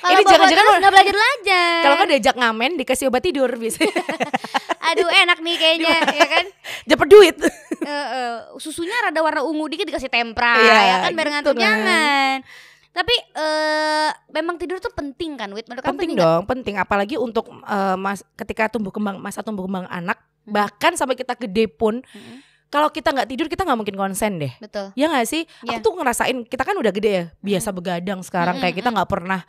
Kalau 0.00 0.20
jangan-jangan 0.22 0.72
nggak 0.78 0.92
belajar 0.92 1.12
belajar. 1.12 1.76
kalau 1.82 1.96
kan 1.96 2.06
diajak 2.08 2.34
ngamen 2.34 2.70
dikasih 2.74 3.06
obat 3.06 3.20
tidur 3.20 3.50
biasanya 3.50 3.92
Aduh 4.90 5.06
enak 5.06 5.38
nih 5.38 5.56
kayaknya 5.56 5.92
ya 6.10 6.26
kan. 6.26 6.46
dapat 6.84 7.06
duit 7.06 7.36
Eh, 7.36 7.86
eh, 7.86 8.32
susunya 8.56 8.96
rada 8.98 9.18
warna 9.18 9.40
ungu 9.42 9.66
dikit 9.66 9.84
dikasih 9.84 10.08
tempra 10.08 10.56
Iya, 10.56 10.72
ya 10.80 10.96
kan 11.00 11.10
biar 11.10 11.20
gitu 11.22 11.34
ngantuk 11.34 11.54
kan. 11.54 11.62
jangan 11.62 12.36
tapi 12.90 13.14
eh 13.34 14.10
memang 14.30 14.56
tidur 14.56 14.76
tuh 14.78 14.90
penting 14.90 15.36
kan 15.36 15.46
Wit 15.50 15.64
menurut 15.64 15.84
penting 15.84 16.10
nggak? 16.10 16.24
dong 16.24 16.42
penting 16.44 16.74
apalagi 16.76 17.14
untuk 17.14 17.46
eh, 17.62 17.96
mas 17.96 18.20
ketika 18.34 18.66
tumbuh 18.68 18.90
kembang 18.90 19.16
masa 19.16 19.40
tumbuh 19.40 19.64
kembang 19.64 19.84
anak 19.86 20.16
Hmm. 20.40 20.56
bahkan 20.56 20.92
sampai 20.94 21.14
kita 21.14 21.36
gede 21.38 21.68
pun 21.68 22.00
Mm-mm. 22.00 22.40
Kalau 22.70 22.88
kita 22.88 23.10
nggak 23.10 23.26
tidur 23.26 23.46
kita 23.46 23.66
nggak 23.66 23.78
mungkin 23.78 23.96
konsen 23.98 24.38
deh. 24.38 24.52
Betul. 24.56 24.94
Ya 24.94 25.10
nggak 25.10 25.26
sih? 25.26 25.42
Iya. 25.66 25.76
aku 25.76 25.78
tuh 25.82 25.92
ngerasain 25.98 26.36
kita 26.46 26.62
kan 26.62 26.74
udah 26.74 26.92
gede 26.94 27.10
ya 27.10 27.24
biasa 27.40 27.68
begadang 27.70 28.22
sekarang 28.22 28.56
Mm-mm, 28.56 28.62
kayak 28.64 28.74
kita 28.78 28.88
nggak 28.88 29.08
pernah 29.10 29.40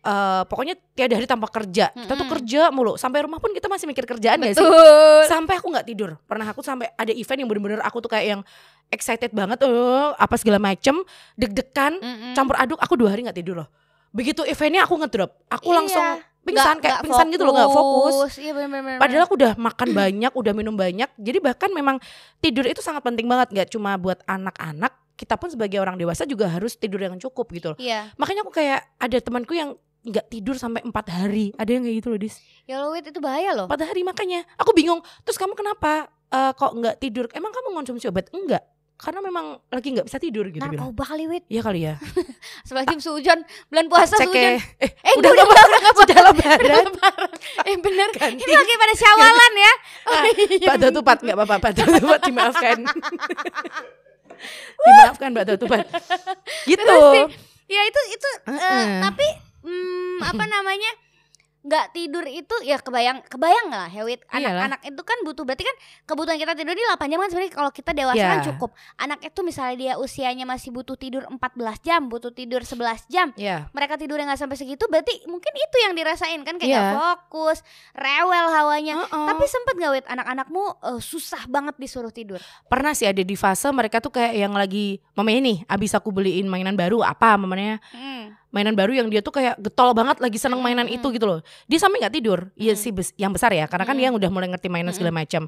eh, 0.00 0.42
pokoknya 0.46 0.74
tiada 0.94 1.12
hari 1.12 1.26
tanpa 1.26 1.50
kerja. 1.50 1.90
Kita 1.90 2.14
tuh 2.14 2.24
kerja 2.30 2.70
mulu. 2.70 2.94
Sampai 2.94 3.20
rumah 3.20 3.36
pun 3.36 3.50
kita 3.50 3.66
masih 3.66 3.84
mikir 3.84 4.06
kerjaan 4.06 4.40
gak 4.40 4.54
sih? 4.54 4.62
Betul. 4.62 5.20
Sampai 5.28 5.58
aku 5.58 5.68
nggak 5.68 5.84
tidur. 5.84 6.16
Pernah 6.24 6.46
aku 6.48 6.62
sampai 6.62 6.88
ada 6.94 7.12
event 7.12 7.38
yang 7.42 7.48
bener-bener 7.50 7.80
aku 7.82 8.00
tuh 8.00 8.08
kayak 8.08 8.38
yang 8.38 8.42
excited 8.88 9.30
banget 9.30 9.60
eh 9.62 10.08
apa 10.14 10.34
segala 10.34 10.56
macem 10.56 10.98
deg-degan 11.36 11.98
Mm-mm. 11.98 12.32
campur 12.32 12.56
aduk 12.56 12.78
aku 12.78 12.94
dua 12.96 13.12
hari 13.12 13.26
nggak 13.26 13.36
tidur 13.36 13.60
loh. 13.60 13.68
Begitu 14.10 14.42
eventnya 14.42 14.82
aku 14.82 14.94
ngedrop. 14.98 15.30
Aku 15.46 15.70
Iya. 15.70 15.76
langsung 15.82 16.06
pingsan 16.40 16.76
Nggak- 16.76 16.80
kayak 16.80 16.92
nggak 16.96 17.04
pingsan 17.04 17.26
gitu 17.30 17.42
loh 17.44 17.52
nggak 17.52 17.70
fokus 17.70 18.14
iya 18.40 18.52
benar-benar 18.56 18.98
Padahal 18.98 19.22
aku 19.24 19.34
udah 19.36 19.52
makan 19.56 19.88
banyak, 19.92 20.32
udah 20.32 20.52
minum 20.52 20.74
banyak. 20.74 21.10
Jadi 21.16 21.38
bahkan 21.38 21.70
memang 21.70 21.96
tidur 22.38 22.64
itu 22.64 22.80
sangat 22.80 23.00
penting 23.00 23.28
banget, 23.28 23.48
nggak 23.52 23.68
cuma 23.70 23.96
buat 23.96 24.20
anak-anak. 24.24 24.92
Kita 25.14 25.36
pun 25.36 25.52
sebagai 25.52 25.76
orang 25.76 26.00
dewasa 26.00 26.24
juga 26.24 26.48
harus 26.48 26.76
tidur 26.76 27.00
yang 27.00 27.20
cukup 27.20 27.52
gitu 27.52 27.66
loh. 27.72 27.78
iya 27.78 28.08
Makanya 28.16 28.40
aku 28.40 28.52
kayak 28.52 28.80
ada 28.96 29.18
temanku 29.20 29.52
yang 29.52 29.76
nggak 30.00 30.32
tidur 30.32 30.56
sampai 30.56 30.80
empat 30.80 31.12
hari. 31.12 31.52
Ada 31.60 31.76
yang 31.76 31.84
kayak 31.84 31.96
gitu 32.00 32.08
loh, 32.08 32.18
Dis. 32.20 32.40
ya 32.64 32.80
lo 32.80 32.96
itu 32.96 33.20
bahaya 33.20 33.52
loh 33.52 33.68
Empat 33.68 33.84
hari 33.84 34.00
makanya. 34.00 34.48
Aku 34.56 34.72
bingung. 34.72 35.04
Terus 35.28 35.36
kamu 35.36 35.52
kenapa 35.52 36.08
eh, 36.32 36.52
kok 36.56 36.72
nggak 36.72 36.96
tidur? 36.96 37.28
Emang 37.36 37.52
kamu 37.52 37.76
konsumsi 37.76 38.08
obat? 38.08 38.32
Enggak. 38.32 38.64
Karena 39.00 39.24
memang 39.24 39.56
lagi 39.66 39.96
nggak 39.96 40.04
bisa 40.04 40.20
tidur 40.20 40.44
gitu 40.46 40.60
bilang. 40.60 40.92
narkoba 40.92 41.04
kali 41.08 41.24
Wit 41.24 41.48
Iya 41.48 41.64
kali 41.64 41.88
ya. 41.88 41.96
sebelum 42.68 43.00
sujon 43.00 43.40
bulan 43.66 43.86
puasa 43.88 44.20
Cek 44.20 44.28
eh, 44.30 44.60
eh, 44.76 44.90
eh 44.92 45.12
udah 45.16 45.30
udah 45.32 45.44
udah 45.56 45.64
udah 45.64 45.92
sudah 45.96 46.18
lebaran. 46.28 46.84
eh 47.64 47.76
bener 47.80 48.08
Ganti. 48.12 48.44
ini 48.44 48.52
lagi 48.52 48.74
pada 48.76 48.94
syawalan 48.94 49.52
ya 49.56 49.72
oh, 50.04 50.12
Ah, 50.12 50.24
iya. 50.28 50.68
Pak 50.68 50.92
Tupat 50.92 51.18
nggak 51.24 51.36
apa-apa, 51.40 51.56
Pak 51.58 51.72
Tupat 51.72 52.20
dimaafkan. 52.28 52.78
dimaafkan 54.80 55.30
Pak 55.32 55.44
Tupat. 55.56 55.84
Gitu. 56.68 56.80
Terus 56.80 57.32
ya 57.70 57.82
itu 57.86 58.00
itu 58.10 58.28
eh, 58.46 58.52
Heeh. 58.52 58.86
tapi 59.00 59.26
hmm, 59.64 60.16
apa 60.26 60.44
namanya 60.44 60.90
nggak 61.60 61.92
tidur 61.92 62.24
itu 62.24 62.56
ya 62.62 62.76
kebayang 62.76 63.20
kebayang 63.22 63.68
nggak 63.68 63.80
lah 63.80 63.90
Hewit 63.90 64.24
anak-anak 64.26 64.80
itu 64.82 65.02
kan 65.02 65.18
butuh 65.20 65.44
berarti 65.44 65.60
kan 65.60 65.76
kebutuhan 66.04 66.36
kita 66.36 66.52
tidur 66.54 66.72
di 66.72 66.80
8 66.82 67.04
jam 67.04 67.18
kan 67.18 67.28
sebenarnya 67.28 67.52
kalau 67.52 67.68
kita 67.70 67.90
dewasa 67.92 68.16
Iya. 68.16 68.30
kan 68.30 68.40
cukup 68.46 68.70
anak 68.96 69.20
itu 69.22 69.40
misalnya 69.40 69.76
dia 69.76 69.92
usianya 69.94 70.44
masih 70.44 70.70
butuh 70.70 70.96
tidur 70.96 71.28
14 71.28 71.36
jam 71.80 72.08
butuh 72.08 72.30
tidur 72.30 72.60
11 72.60 73.04
jam 73.06 73.28
Ya. 73.34 73.68
mereka 73.70 73.94
tidurnya 73.94 74.24
nggak 74.26 74.40
sampai 74.40 74.56
segitu 74.56 74.86
berarti 74.86 75.20
mungkin 75.26 75.52
itu 75.52 75.76
yang 75.78 75.92
dirasain 75.92 76.40
kan 76.40 76.56
kayak 76.56 76.72
Iya. 76.72 76.96
fokus 76.96 77.60
rewel 77.92 78.46
hawanya 78.50 78.94
Heeh. 78.98 79.26
tapi 79.28 79.44
sempet 79.44 79.74
nggak 79.76 79.92
Wit 79.92 80.06
anak-anakmu 80.08 80.62
eh, 80.82 81.00
susah 81.00 81.44
banget 81.44 81.76
disuruh 81.76 82.10
tidur 82.10 82.40
pernah 82.66 82.90
sih 82.90 83.04
ada 83.04 83.20
di 83.20 83.34
fase 83.34 83.68
mereka 83.68 84.00
tuh 84.00 84.10
kayak 84.10 84.32
yang 84.34 84.52
lagi 84.52 84.96
mamanya 85.12 85.40
nih 85.42 85.58
abis 85.66 85.92
aku 85.92 86.08
beliin 86.08 86.48
mainan 86.48 86.72
baru 86.72 87.00
apa 87.00 87.36
mamanya 87.36 87.84
Hmm. 87.92 88.32
Mainan 88.50 88.74
baru 88.74 88.92
yang 88.94 89.08
dia 89.10 89.22
tuh 89.22 89.30
kayak 89.30 89.58
getol 89.62 89.94
banget 89.94 90.18
lagi 90.18 90.38
seneng 90.38 90.58
mainan 90.58 90.86
Mm-mm. 90.86 90.98
itu 91.00 91.06
gitu 91.14 91.26
loh. 91.26 91.38
Dia 91.70 91.78
sampai 91.78 92.02
nggak 92.02 92.14
tidur. 92.14 92.50
Iya 92.54 92.74
Mm. 92.74 92.80
sih 92.82 92.90
yang 93.18 93.32
besar 93.34 93.50
ya 93.54 93.70
karena 93.70 93.86
kan 93.86 93.94
Mm-mm. 93.94 94.10
dia 94.10 94.18
udah 94.18 94.30
mulai 94.30 94.48
ngerti 94.50 94.68
mainan 94.68 94.90
segala 94.90 95.14
macam 95.14 95.46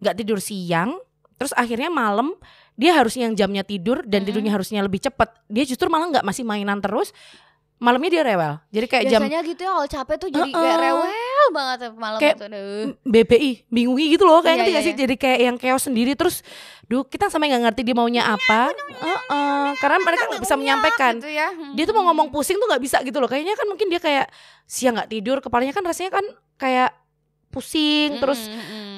nggak 0.00 0.14
tidur 0.20 0.38
siang 0.42 0.98
terus 1.34 1.50
akhirnya 1.54 1.90
malam 1.90 2.34
dia 2.74 2.94
harusnya 2.94 3.30
yang 3.30 3.34
jamnya 3.38 3.62
tidur 3.62 4.02
dan 4.06 4.22
tidurnya 4.26 4.50
harusnya 4.54 4.82
lebih 4.82 5.02
cepat 5.02 5.34
dia 5.46 5.62
justru 5.62 5.86
malah 5.86 6.10
nggak 6.10 6.26
masih 6.26 6.42
mainan 6.46 6.78
terus 6.82 7.14
malamnya 7.84 8.10
dia 8.10 8.22
rewel. 8.24 8.54
Jadi 8.70 8.86
kayak 8.88 9.04
jam 9.06 9.20
Biasanya 9.20 9.40
gitu 9.44 9.60
ya 9.60 9.70
kalau 9.70 9.84
capek 9.86 10.16
tuh 10.16 10.28
jadi 10.30 10.42
Heeh. 10.46 10.56
kayak 10.56 10.78
rewel 10.80 11.04
banget 11.52 11.76
tuh 11.78 11.90
malam 11.94 12.18
Kayak- 12.18 12.36
itu. 12.36 12.44
Aduh. 12.46 12.84
BPI 13.04 13.50
bingungi 13.68 14.06
gitu 14.10 14.24
loh 14.24 14.40
kayak 14.40 14.56
Iya, 14.58 14.66
iya, 14.66 14.80
sih 14.80 14.94
jadi 14.94 15.14
kayak 15.14 15.38
yang 15.42 15.56
chaos 15.56 15.84
sendiri 15.84 16.12
terus 16.14 16.40
duh 16.84 17.00
kita 17.02 17.28
sampai 17.28 17.48
nggak 17.48 17.62
ngerti 17.62 17.80
dia 17.82 17.92
maunya 17.92 18.22
apa 18.26 18.72
Heeh, 18.72 19.66
karena 19.78 19.96
mereka 19.98 20.22
nggak 20.26 20.40
bisa 20.40 20.54
menyampaikan 20.54 21.12
Gitu 21.16 21.30
ya. 21.30 21.48
dia 21.70 21.84
tuh 21.84 21.94
mau 21.94 22.04
ngomong 22.06 22.28
pusing 22.28 22.56
tuh 22.56 22.66
nggak 22.66 22.80
bisa 22.80 23.00
gitu 23.00 23.16
loh 23.16 23.26
kayaknya 23.26 23.52
kan 23.52 23.64
mungkin 23.64 23.86
dia 23.86 23.96
kayak 23.98 24.26
siang 24.64 24.92
nggak 24.94 25.08
tidur 25.10 25.36
kepalanya 25.38 25.70
kan 25.70 25.80
rasanya 25.80 26.12
kan 26.12 26.24
kayak 26.56 26.92
pusing 27.48 28.18
terus 28.18 28.40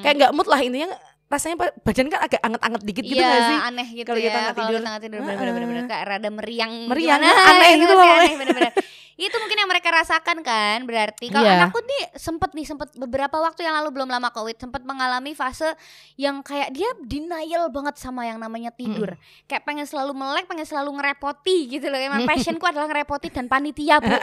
kayak 0.01 0.15
nggak 0.17 0.31
mood 0.31 0.45
lah 0.45 0.59
intinya 0.59 0.89
rasanya 1.27 1.55
ba- 1.57 1.75
badan 1.77 2.07
kan 2.07 2.19
agak 2.21 2.39
anget-anget 2.39 2.81
dikit 2.83 3.03
gitu 3.05 3.15
Iya, 3.15 3.27
nggak 3.27 3.43
sih 3.43 3.57
aneh 3.61 3.87
gitu 3.93 4.05
kalau 4.05 4.17
ya. 4.17 4.25
kita 4.25 4.39
Kalau 4.39 4.55
tidur. 4.57 4.71
kita 4.73 4.87
nggak 4.87 5.03
tidur 5.03 5.19
bener-bener 5.19 5.85
kayak 5.85 6.03
rada 6.05 6.29
meriang. 6.29 6.71
Meriang, 6.87 7.19
gimana, 7.19 7.51
aneh 7.51 7.71
gitu 7.75 7.93
sih, 7.93 7.99
loh. 7.99 8.15
Aneh 8.17 8.35
bener-bener. 8.37 8.73
Itu 9.17 9.33
mungkin 9.35 9.57
yang 9.57 9.65
mereka 9.65 9.89
rasakan 9.91 10.37
kan 10.39 10.77
berarti. 10.83 11.27
Kalau 11.27 11.41
Iya. 11.43 11.57
anakku 11.59 11.81
nih 11.81 12.13
sempet 12.13 12.53
nih 12.53 12.63
sempet 12.63 12.93
beberapa 12.93 13.33
waktu 13.35 13.65
yang 13.65 13.73
lalu 13.75 13.89
belum 13.91 14.07
lama 14.07 14.29
covid 14.29 14.55
sempet 14.55 14.85
mengalami 14.85 15.33
fase 15.33 15.73
yang 16.15 16.39
kayak 16.39 16.69
dia 16.69 16.85
denial 17.01 17.67
banget 17.67 17.97
sama 17.97 18.23
yang 18.23 18.37
namanya 18.37 18.69
tidur. 18.69 19.17
Kayak 19.43 19.65
pengen 19.65 19.83
selalu 19.83 20.13
melek, 20.13 20.45
pengen 20.45 20.63
selalu 20.63 20.95
ngerepoti 20.95 21.65
gitu 21.67 21.89
loh. 21.89 21.97
Emang 21.97 22.23
passionku 22.23 22.61
adalah 22.63 22.85
ngerepoti 22.85 23.27
dan 23.27 23.45
panitia, 23.45 23.97
Bu. 23.97 24.05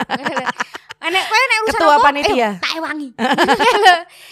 Anek 0.97 1.21
kowe 1.21 1.37
nek 1.43 1.57
urusan 1.61 1.75
Ketua 1.75 1.93
apa? 1.93 2.05
panitia. 2.07 2.49
Eh, 2.49 2.53
tak 2.57 2.71
wangi. 2.79 3.09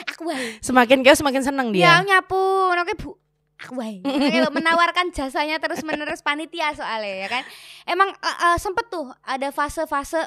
Semakin 0.64 1.04
chaos 1.04 1.20
semakin 1.20 1.44
seneng 1.44 1.76
Ya 1.76 2.00
dia 2.00 2.08
nyapu, 2.08 2.40
oke 2.72 2.94
bu. 2.96 3.12
Aku 3.60 3.76
wae. 3.76 4.00
Kayak 4.00 4.52
menawarkan 4.58 5.12
jasanya 5.12 5.60
terus 5.60 5.84
menerus 5.84 6.24
panitia 6.24 6.72
soalnya 6.72 7.28
ya 7.28 7.28
kan. 7.28 7.44
Emang 7.84 8.16
eh, 8.16 8.38
eh, 8.48 8.58
sempet 8.60 8.88
tuh 8.88 9.12
ada 9.28 9.52
fase-fase 9.52 10.24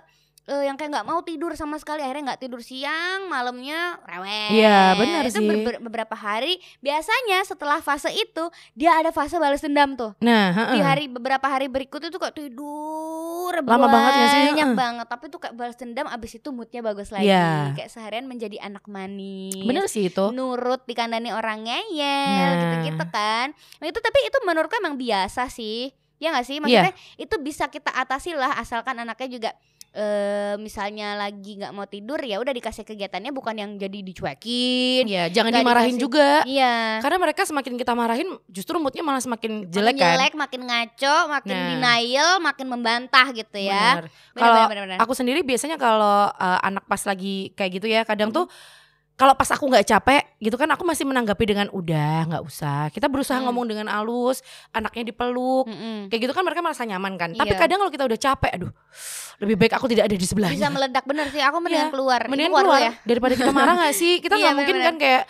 eh, 0.46 0.62
yang 0.62 0.74
kayak 0.74 0.90
nggak 0.92 1.06
mau 1.06 1.20
tidur 1.20 1.52
sama 1.52 1.74
sekali 1.76 2.00
akhirnya 2.00 2.30
nggak 2.30 2.40
tidur 2.40 2.60
siang 2.60 3.26
malamnya 3.26 3.98
rewel 4.00 4.50
Iya, 4.52 4.94
benar 4.94 5.22
itu 5.24 5.34
sih. 5.34 5.44
beber- 5.44 5.80
beberapa 5.80 6.14
hari 6.14 6.54
biasanya 6.78 7.42
setelah 7.42 7.78
fase 7.78 8.10
itu 8.10 8.46
dia 8.72 8.94
ada 8.94 9.10
fase 9.10 9.36
balas 9.36 9.58
dendam 9.58 9.92
tuh 9.92 10.14
nah 10.18 10.50
di 10.50 10.58
heeh. 10.72 10.80
hari 10.80 11.04
beberapa 11.06 11.44
hari 11.44 11.66
berikutnya 11.66 12.08
tuh 12.08 12.20
kayak 12.20 12.36
tidur 12.36 13.52
Lama 13.56 13.86
banget 13.86 14.12
nggak 14.12 14.28
sih? 14.28 14.42
banyak 14.48 14.70
banget 14.72 15.06
tapi 15.06 15.24
tuh 15.26 15.38
kayak 15.40 15.54
balas 15.54 15.74
dendam 15.74 16.06
abis 16.06 16.32
itu 16.34 16.48
moodnya 16.48 16.80
bagus 16.80 17.08
lagi 17.08 17.26
Iya. 17.26 17.74
kayak 17.74 17.90
seharian 17.90 18.24
menjadi 18.24 18.58
anak 18.60 18.86
manis 18.86 19.54
bener 19.60 19.86
sih 19.86 20.06
itu 20.06 20.30
nurut 20.30 20.82
dikandani 20.84 21.30
orang 21.30 21.62
ngeyel 21.62 22.06
Nah. 22.46 22.54
gitu-gitu 22.56 23.04
kan. 23.08 23.50
Nah, 23.76 23.86
itu 23.86 23.98
tapi 23.98 24.18
itu 24.22 24.38
menurutku 24.42 24.76
emang 24.76 24.94
biasa 24.94 25.48
sih. 25.48 25.90
Ya 26.16 26.30
gak 26.30 26.44
sih? 26.44 26.56
Iya. 26.56 26.62
Maksudnya 26.86 26.92
itu 27.18 27.34
bisa 27.40 27.64
kita 27.66 27.90
atasi 27.90 28.32
lah 28.32 28.54
asalkan 28.54 28.96
anaknya 28.96 29.28
juga 29.28 29.50
eh 29.96 30.54
misalnya 30.56 31.16
lagi 31.16 31.56
nggak 31.56 31.72
mau 31.72 31.84
tidur 31.84 32.20
ya 32.20 32.36
udah 32.36 32.52
dikasih 32.52 32.84
kegiatannya 32.84 33.32
bukan 33.32 33.56
yang 33.56 33.70
jadi 33.74 34.04
dicuekin. 34.04 35.08
ya 35.08 35.32
jangan 35.32 35.56
dimarahin 35.56 35.96
dikasih- 35.96 36.04
juga 36.04 36.28
Iya. 36.44 37.00
karena 37.00 37.16
mereka 37.16 37.42
semakin 37.42 37.74
kita 37.74 37.96
marahin 37.96 38.28
justru 38.46 38.76
moodnya 38.76 39.00
malah 39.00 39.18
semakin 39.18 39.64
Makin 39.64 39.72
jelek 39.72 39.94
kan 39.96 40.12
jelek, 40.12 40.32
makin 40.36 40.60
ngaco, 40.62 41.16
makin 41.30 41.56
Nah. 41.56 41.66
denial, 41.72 42.30
makin 42.38 42.66
membantah 42.68 43.26
gitu 43.32 43.56
ya. 43.56 44.04
Kalau 44.36 44.68
aku 45.00 45.12
sendiri 45.16 45.40
biasanya 45.40 45.80
kalau 45.80 46.28
uh, 46.28 46.58
anak 46.60 46.84
pas 46.84 47.00
lagi 47.02 47.56
kayak 47.56 47.70
gitu 47.74 47.88
ya 47.88 48.04
kadang 48.04 48.28
tuh 48.28 48.44
kalau 49.16 49.32
pas 49.32 49.48
aku 49.48 49.64
nggak 49.66 49.84
capek 49.86 50.22
gitu 50.38 50.54
kan 50.54 50.68
aku 50.68 50.82
masih 50.82 51.02
menanggapi 51.02 51.44
dengan 51.44 51.66
udah 51.70 52.28
nggak 52.28 52.42
usah 52.42 52.88
kita 52.88 53.06
berusaha 53.06 53.34
Hmm. 53.34 53.48
ngomong 53.48 53.64
dengan 53.66 53.88
halus 53.88 54.44
anaknya 54.70 55.08
dipeluk 55.08 55.64
Mm-mm. 55.64 56.06
kayak 56.06 56.20
gitu 56.20 56.32
kan 56.32 56.42
mereka 56.42 56.60
merasa 56.60 56.84
nyaman 56.84 57.16
kan 57.16 57.32
tapi 57.32 57.48
Iya. 57.48 57.58
kadang 57.58 57.78
kalau 57.78 57.90
kita 57.90 58.04
udah 58.04 58.18
capek 58.18 58.50
aduh 58.54 58.72
lebih 59.36 59.56
baik 59.58 59.72
aku 59.72 59.86
tidak 59.86 60.04
ada 60.04 60.12
di 60.12 60.18
bisa 60.18 60.30
sebelahnya 60.30 60.68
meledak 60.68 61.04
bener 61.04 61.28
sih. 61.28 61.40
Aku 61.40 61.56
mendingan 61.58 61.88
Iya, 61.88 61.92
keluar. 61.92 62.20
Mendingan 62.24 62.52
keluar 62.52 62.64
keluar 62.66 62.80
ya. 62.82 62.92
daripada 63.02 63.34
kita 63.34 63.50
marah 63.50 63.74
gak 63.78 63.92
sih 63.92 64.12
kita 64.24 64.32
Iya, 64.34 64.40
nggak 64.42 64.54
mungkin 64.54 64.74
bener-bener. 64.74 64.88
kan 64.90 64.96
kayak 64.98 65.22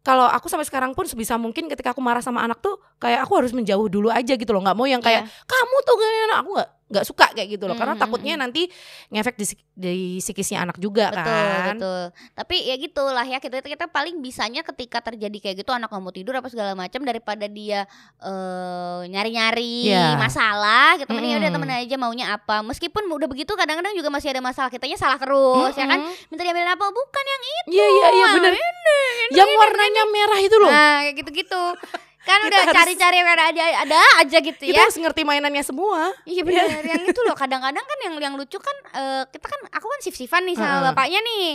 kalau 0.00 0.24
aku 0.24 0.46
sampai 0.46 0.64
sekarang 0.64 0.90
pun 0.92 1.04
sebisa 1.04 1.34
mungkin 1.36 1.66
ketika 1.66 1.90
aku 1.90 2.00
marah 2.00 2.18
sama 2.18 2.40
anak 2.40 2.58
tuh 2.58 2.78
kayak 2.96 3.20
aku 3.20 3.34
harus 3.36 3.50
menjauh 3.50 3.86
dulu 3.86 4.08
aja 4.08 4.34
gitu 4.34 4.48
loh 4.48 4.58
nggak 4.60 4.74
mau 4.74 4.86
yang 4.86 4.98
kayak 4.98 5.22
Iya. 5.22 5.42
kamu 5.44 5.76
tuh 5.80 5.94
gak 5.94 6.10
enak 6.24 6.38
aku 6.38 6.50
nggak 6.52 6.70
nggak 6.88 7.04
suka 7.04 7.26
kayak 7.30 7.48
gitu 7.52 7.64
loh. 7.64 7.72
Karena 7.72 7.92
Mm, 7.92 8.00
mm, 8.00 8.04
takutnya 8.04 8.34
mm. 8.34 8.40
nanti 8.40 8.62
ngefek 9.08 9.36
di, 9.36 9.44
di 9.70 9.92
psikisnya 10.18 10.58
anak 10.62 10.76
juga 10.76 11.08
betul 11.08 11.20
kan. 11.22 11.66
betul. 11.72 12.02
Tapi 12.34 12.56
ya 12.64 12.74
gitulah 12.74 13.22
ya 13.22 13.38
kita 13.38 13.60
kita 13.60 13.86
paling 13.86 14.18
bisanya 14.18 14.60
ketika 14.62 14.98
terjadi 15.02 15.36
kayak 15.38 15.56
gitu 15.58 15.70
anak 15.70 15.86
nggak 15.86 16.00
mau 16.00 16.10
tidur 16.10 16.34
apa 16.34 16.48
segala 16.48 16.72
macam 16.72 17.00
daripada 17.02 17.44
dia 17.44 17.84
eh 18.18 19.00
nyari-nyari 19.06 19.86
Iya. 19.86 20.16
masalah 20.16 20.96
gitu 20.96 21.10
mending 21.10 21.36
udah 21.36 21.50
Mm-mm. 21.50 21.60
temen 21.60 21.78
aja 21.78 21.96
maunya 21.96 22.26
apa. 22.32 22.60
Meskipun 22.62 23.04
udah 23.06 23.28
begitu 23.28 23.52
kadang-kadang 23.52 23.92
juga 23.92 24.08
masih 24.08 24.32
ada 24.32 24.40
masalah 24.40 24.68
kitanya 24.68 24.96
salah 24.96 25.16
terus 25.16 25.74
ya 25.74 25.84
kan? 25.84 26.00
Mm-mm. 26.00 26.28
minta 26.28 26.42
diambilin 26.42 26.68
apa 26.68 26.84
bukan 26.88 27.24
yang 27.24 27.42
itu. 27.44 27.68
Iya 27.70 27.86
iya 27.86 28.08
iya 28.10 28.26
bener. 28.32 28.52
Yang 29.30 29.50
warnanya 29.54 30.02
merah 30.08 30.40
itu 30.40 30.56
loh. 30.56 30.70
Nah 30.70 30.96
kayak 31.02 31.16
gitu-gitu 31.18 31.62
kan 32.28 32.38
Kita 32.38 32.48
udah 32.50 32.62
harus- 32.62 32.76
cari-cari 32.76 33.16
yang 33.16 33.30
ada 33.30 33.44
aja 33.48 33.62
ada 33.80 33.98
aja 34.20 34.38
gitu 34.38 34.60
kita 34.60 34.76
ya 34.76 34.84
harus 34.84 34.96
ngerti 34.96 35.24
mainannya 35.24 35.64
semua 35.64 36.12
Iya 36.22 36.44
benar, 36.44 36.84
yang 36.84 37.02
itu 37.02 37.20
loh 37.24 37.32
kadang-kadang 37.32 37.80
kan 37.80 37.98
yang 38.04 38.14
yang 38.20 38.34
lucu 38.36 38.60
kan 38.60 38.76
eh, 38.92 39.24
kita 39.28 39.46
kan 39.48 39.60
aku 39.72 39.86
kan 39.86 40.00
sif-sifan 40.00 40.44
nih 40.44 40.54
sama 40.54 40.68
Heeh. 40.78 40.84
bapaknya 40.86 41.20
nih. 41.20 41.48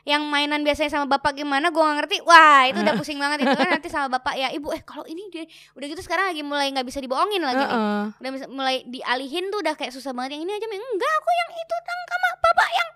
Yang 0.00 0.22
mainan 0.24 0.62
biasanya 0.62 0.90
sama 0.90 1.06
bapak 1.08 1.36
gimana 1.36 1.68
gua 1.68 1.92
gak 1.92 1.96
ngerti. 2.00 2.16
Wah, 2.22 2.64
itu 2.64 2.78
udah 2.78 2.94
pusing 2.94 3.18
banget 3.18 3.42
itu 3.42 3.52
kan 3.52 3.68
nanti 3.74 3.88
sama 3.88 4.08
bapak 4.08 4.32
ya. 4.32 4.48
Ibu 4.48 4.70
eh 4.70 4.80
kalau 4.80 5.04
ini 5.04 5.28
dia 5.28 5.44
udah 5.74 5.86
gitu 5.86 6.00
sekarang 6.00 6.30
lagi 6.30 6.40
mulai 6.40 6.70
nggak 6.70 6.86
bisa 6.86 6.98
dibohongin 6.98 7.42
lagi 7.42 7.60
nih. 7.60 7.74
Heeh. 7.74 8.02
Udah 8.16 8.30
mulai 8.48 8.76
dialihin 8.86 9.50
tuh 9.50 9.60
udah 9.60 9.74
kayak 9.74 9.90
susah 9.90 10.10
banget 10.10 10.38
yang 10.38 10.46
ini 10.46 10.52
aja 10.52 10.66
enggak 10.66 11.12
aku 11.16 11.30
yang 11.32 11.50
itu 11.52 11.76
tang 11.80 12.00
sama 12.06 12.28
bapak 12.40 12.68
yang 12.70 12.88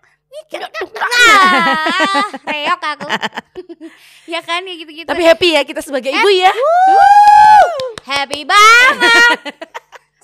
ah, 1.01 2.27
reok 2.47 2.83
aku. 2.83 3.09
ya 4.33 4.41
kan 4.41 4.65
ya 4.65 4.75
gitu-gitu. 4.81 5.09
tapi 5.09 5.23
happy 5.25 5.49
ya 5.55 5.63
kita 5.63 5.81
sebagai 5.85 6.11
ibu 6.11 6.29
ya 6.33 6.53
happy 8.05 8.45
banget. 8.45 9.39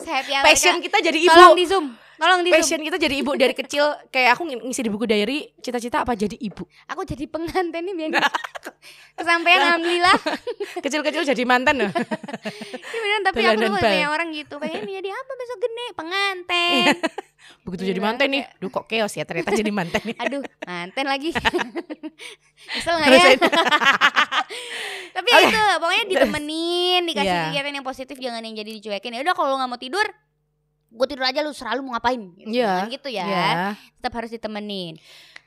Happy 0.00 0.32
passion 0.42 0.80
kita 0.80 0.98
jadi 1.04 1.18
ibu 1.22 1.30
Tolong 1.30 1.54
di 1.54 1.64
zoom. 1.68 1.86
Tolong 2.20 2.44
di 2.44 2.52
passion 2.52 2.76
kita 2.78 3.00
jadi 3.00 3.14
ibu 3.16 3.32
dari 3.32 3.50
kecil. 3.50 3.80
Kayak 4.12 4.36
aku 4.36 4.44
ng- 4.44 4.60
ngisi 4.62 4.84
di 4.84 4.92
buku 4.92 5.08
diary 5.08 5.56
cita-cita 5.56 6.04
apa 6.04 6.12
jadi 6.12 6.36
ibu? 6.36 6.68
Aku 6.86 7.00
jadi 7.02 7.24
pengantin 7.24 7.80
nih 7.80 7.94
biar 7.96 8.10
kesampaian 9.18 9.60
alhamdulillah. 9.64 10.16
Kecil-kecil 10.84 11.24
jadi 11.24 11.42
mantan 11.44 11.80
loh. 11.80 11.90
Iya 12.80 12.98
beneran 12.98 13.22
tapi 13.22 13.40
aku 13.42 13.60
tuh 13.62 13.76
kayak 13.78 14.08
orang 14.10 14.28
gitu. 14.30 14.54
Pengen 14.56 14.84
jadi 14.84 15.08
apa 15.10 15.32
besok 15.34 15.58
gede? 15.60 15.86
Pengantin. 15.94 16.84
Begitu 17.62 17.82
Gila, 17.82 17.90
jadi 17.90 18.00
mantan 18.02 18.28
nih. 18.30 18.42
duh 18.56 18.68
kok 18.68 18.84
chaos 18.84 19.12
ya 19.12 19.24
ternyata 19.24 19.50
jadi 19.52 19.72
mantan 19.72 20.00
nih. 20.02 20.16
Aduh 20.16 20.40
manten 20.62 21.06
lagi. 21.06 21.30
Kesel 22.70 22.94
nggak 22.96 23.10
ya? 23.10 23.32
tapi 25.10 25.28
ya 25.28 25.38
itu 25.42 25.60
pokoknya 25.78 26.04
ditemenin 26.06 27.02
dikasih 27.04 27.28
Iya. 27.30 27.42
kegiatan 27.48 27.72
yang 27.74 27.86
positif 27.86 28.16
jangan 28.16 28.40
yang 28.40 28.54
jadi 28.54 28.70
dicuekin. 28.74 29.12
Ya 29.12 29.20
udah 29.22 29.34
kalau 29.34 29.56
nggak 29.56 29.68
mau 29.68 29.80
tidur 29.80 30.04
gue 30.90 31.06
tidur 31.06 31.22
aja 31.22 31.40
lu 31.40 31.50
selalu 31.50 31.80
mau 31.80 31.94
ngapain 31.94 32.18
gitu, 32.34 32.50
Iya. 32.52 32.66
Jangan 32.76 32.90
gitu 32.90 33.08
ya 33.08 33.24
ya 33.24 33.50
tetap 33.94 34.12
harus 34.12 34.28
ditemenin 34.28 34.98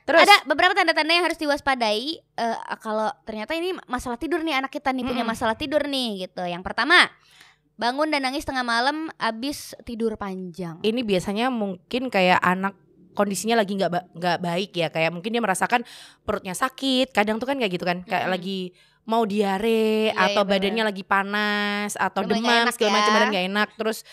terus 0.03 0.19
ada 0.21 0.35
beberapa 0.45 0.71
tanda-tanda 0.73 1.11
yang 1.11 1.23
harus 1.23 1.37
diwaspadai 1.37 2.03
eh, 2.17 2.57
kalau 2.77 3.07
ternyata 3.23 3.51
ini 3.51 3.71
masalah 3.85 4.15
tidur 4.15 4.39
nih 4.39 4.57
anak 4.57 4.69
kita 4.69 4.89
nih 4.89 5.01
punya 5.01 5.21
Mm-mm. 5.21 5.31
masalah 5.31 5.55
tidur 5.55 5.79
nih 5.81 6.27
gitu. 6.27 6.43
Yang 6.43 6.59
pertama, 6.61 7.07
bangun 7.73 8.07
dan 8.07 8.21
nangis 8.21 8.43
tengah 8.43 8.61
malam 8.61 9.07
abis 9.15 9.73
tidur 9.81 10.13
panjang. 10.13 10.75
ini 10.81 11.01
biasanya 11.01 11.47
mungkin 11.47 12.07
kayak 12.07 12.35
anak 12.37 12.75
kondisinya 13.13 13.55
lagi 13.55 13.73
nggak 13.73 13.89
ba- 13.89 14.07
nggak 14.11 14.37
baik 14.39 14.71
ya 14.73 14.87
kayak 14.89 15.09
mungkin 15.09 15.29
dia 15.29 15.39
merasakan 15.39 15.87
perutnya 16.21 16.51
sakit 16.51 17.09
kadang 17.09 17.37
tuh 17.37 17.45
kan 17.45 17.55
kayak 17.55 17.71
gitu 17.71 17.83
kan 17.83 18.01
kayak 18.01 18.25
Mm-mm. 18.25 18.35
lagi 18.35 18.59
mau 19.03 19.23
diare 19.23 20.09
Iya, 20.09 20.19
atau 20.31 20.43
iya, 20.43 20.49
badannya 20.49 20.83
lagi 20.83 21.03
panas 21.03 21.95
atau 21.95 22.23
demam 22.23 22.67
segala 22.69 22.89
ya. 22.89 22.95
macam 22.97 23.11
badan 23.13 23.29
nggak 23.29 23.45
enak 23.47 23.69
terus 23.75 24.03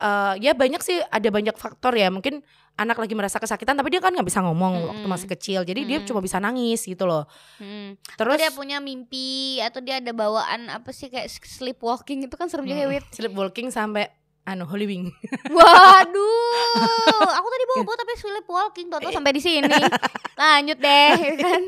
eh, 0.00 0.34
ya 0.40 0.52
banyak 0.52 0.80
sih 0.80 0.98
ada 0.98 1.28
banyak 1.28 1.54
faktor 1.54 1.92
ya 1.92 2.08
mungkin 2.08 2.40
anak 2.72 2.96
lagi 2.96 3.12
merasa 3.12 3.36
kesakitan 3.36 3.74
tapi 3.74 3.88
dia 3.88 4.00
kan 4.00 4.08
nggak 4.08 4.24
bisa 4.24 4.40
ngomong 4.40 4.72
waktu 4.86 4.98
Mm-mm. 4.98 5.12
masih 5.12 5.28
kecil 5.28 5.60
jadi 5.62 5.80
dia 5.82 5.98
Mm-mm. 5.98 6.08
cuma 6.08 6.18
bisa 6.18 6.38
nangis 6.38 6.80
gitu 6.82 7.04
loh 7.04 7.28
Hmm. 7.56 7.92
terus 8.16 8.34
Atau 8.34 8.42
dia 8.42 8.50
punya 8.50 8.78
mimpi 8.78 9.28
atau 9.60 9.78
dia 9.78 9.96
ada 9.96 10.10
bawaan 10.10 10.66
apa 10.66 10.88
sih 10.88 11.06
kayak 11.06 11.28
sleepwalking 11.28 12.24
itu 12.24 12.34
kan 12.34 12.48
serem 12.48 12.64
juga 12.64 12.78
ya 12.78 12.88
Hmm. 12.88 12.94
Wit. 12.94 13.04
sleepwalking 13.14 13.68
sampai 13.68 14.08
anu 14.42 14.64
Holy 14.64 14.88
Wing 14.88 15.12
Waduh, 16.00 16.96
aku 17.30 17.46
tadi 17.46 17.64
bobo 17.68 17.92
tapi 17.94 18.12
sleepwalking 18.14 18.86
Eh. 18.86 18.90
toto 18.90 19.08
sampai 19.10 19.30
di 19.30 19.38
sini. 19.38 19.68
Lanjut 20.40 20.78
deh 20.78 21.10
ya 21.12 21.34
kan. 21.36 21.62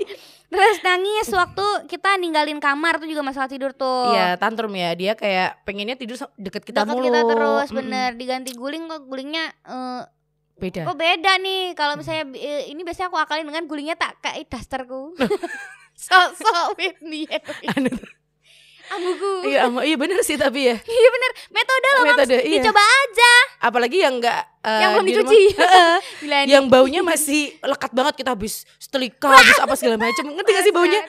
Terus 0.53 0.79
nangis 0.85 1.29
waktu 1.33 1.65
kita 1.89 2.21
ninggalin 2.21 2.61
kamar 2.61 3.01
tuh 3.01 3.09
juga 3.09 3.25
masalah 3.25 3.49
tidur 3.49 3.73
tuh. 3.73 4.13
Iya 4.13 4.37
tantrum 4.37 4.69
ya. 4.73 4.93
Dia 4.93 5.17
kayak 5.17 5.65
pengennya 5.65 5.97
tidur 5.97 6.21
deket 6.37 6.63
kita 6.63 6.85
Deket 6.85 6.93
mulu. 6.93 7.09
kita 7.09 7.21
terus 7.25 7.69
Mm-mm. 7.73 7.79
bener. 7.81 8.11
Diganti 8.15 8.53
guling 8.53 8.85
kok 8.85 9.09
gulingnya 9.09 9.49
eh, 9.65 10.03
beda. 10.61 10.85
kok 10.85 10.99
beda 11.01 11.33
nih? 11.41 11.73
Kalau 11.73 11.97
misalnya 11.97 12.29
eh, 12.37 12.69
ini 12.69 12.85
biasanya 12.85 13.09
aku 13.09 13.17
akalin 13.17 13.49
dengan 13.49 13.65
gulingnya 13.65 13.97
tak 13.97 14.21
kayak 14.21 14.45
dasterku. 14.47 15.17
Sok-sok 16.05 16.77
Whitney. 16.77 17.25
Anu, 17.73 17.89
Ambuku. 18.93 19.31
Iya, 19.45 19.59
ama- 19.65 19.83
iya 19.83 19.97
bener 19.97 20.21
sih 20.21 20.37
tapi 20.37 20.61
ya. 20.65 20.77
Iya 20.93 21.09
bener, 21.11 21.31
metode 21.49 21.87
loh 21.89 22.03
Mams. 22.03 22.11
Metode, 22.15 22.37
iya. 22.43 22.61
Dicoba 22.61 22.83
aja. 22.83 23.33
Apalagi 23.63 23.99
yang 23.99 24.15
enggak 24.17 24.41
eh, 24.61 24.79
Yang 24.79 24.91
belum 24.93 25.03
di 25.03 25.13
dicuci. 25.13 25.43
Heeh. 25.55 25.95
Gila 26.23 26.37
nih. 26.39 26.51
yang 26.51 26.65
baunya 26.67 27.01
masih 27.01 27.43
lekat 27.59 27.91
banget 27.91 28.15
kita 28.17 28.31
habis 28.31 28.55
setelika, 28.77 29.31
habis 29.31 29.57
apa 29.57 29.75
segala 29.75 29.97
macam. 29.99 30.25
Ngerti 30.29 30.51
gak 30.51 30.65
sih 30.65 30.73
baunya? 30.73 31.03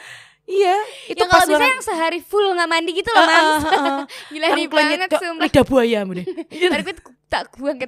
Iya, 0.44 0.75
itu 1.08 1.16
yang 1.18 1.32
pas 1.32 1.40
kalau 1.40 1.56
bisa 1.56 1.66
yang 1.66 1.80
sehari 1.82 2.20
full 2.20 2.44
nggak 2.52 2.68
mandi 2.68 2.92
gitu 2.92 3.08
loh, 3.10 3.24
Heeh, 3.24 3.32
Mams. 3.32 3.63
heeh. 3.63 4.00
Gila 4.36 4.46
Yang 4.46 4.58
nih 4.58 4.68
banget 4.68 5.10
sumpah. 5.13 5.44
lidah 5.48 5.63
buaya. 5.63 6.00
Ntar 6.04 6.80
gue 6.84 6.96
tak 7.25 7.44
buang 7.56 7.78
ke 7.80 7.86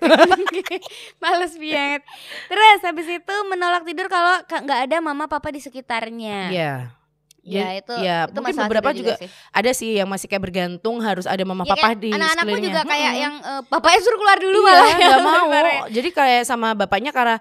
Males 1.19 1.53
banget. 1.53 2.01
Terus 2.47 2.79
habis 2.81 3.07
itu 3.11 3.35
menolak 3.45 3.83
tidur 3.83 4.07
kalau 4.07 4.39
ka- 4.47 4.63
nggak 4.63 4.87
ada 4.87 4.97
mama 4.99 5.27
papa 5.27 5.51
di 5.51 5.59
sekitarnya. 5.59 6.49
Iya. 6.49 6.73
Ya, 7.45 7.77
itu 7.77 7.93
ya, 8.01 8.25
itu 8.25 8.39
mungkin 8.41 8.57
beberapa 8.57 8.89
tidur 8.89 9.13
juga, 9.13 9.13
sih. 9.21 9.29
ada 9.53 9.71
sih 9.77 9.89
yang 10.01 10.09
masih 10.09 10.25
kayak 10.25 10.43
bergantung 10.49 10.97
harus 10.97 11.29
ada 11.29 11.45
mama 11.45 11.61
Ya, 11.61 11.77
papa 11.77 11.93
kayak 11.93 12.01
di 12.01 12.09
anak-anakku 12.09 12.57
juga 12.57 12.81
kayak 12.81 13.11
Mm-mm. 13.13 13.21
yang 13.21 13.33
eh, 13.37 13.61
bapaknya 13.69 13.99
suruh 14.01 14.17
keluar 14.17 14.37
dulu 14.41 14.57
iya, 14.57 14.73
malah 14.73 14.93
nggak 14.97 15.19
mau. 15.29 15.85
Jadi 15.93 16.09
kayak 16.09 16.41
sama 16.49 16.73
bapaknya 16.73 17.13
karena 17.13 17.37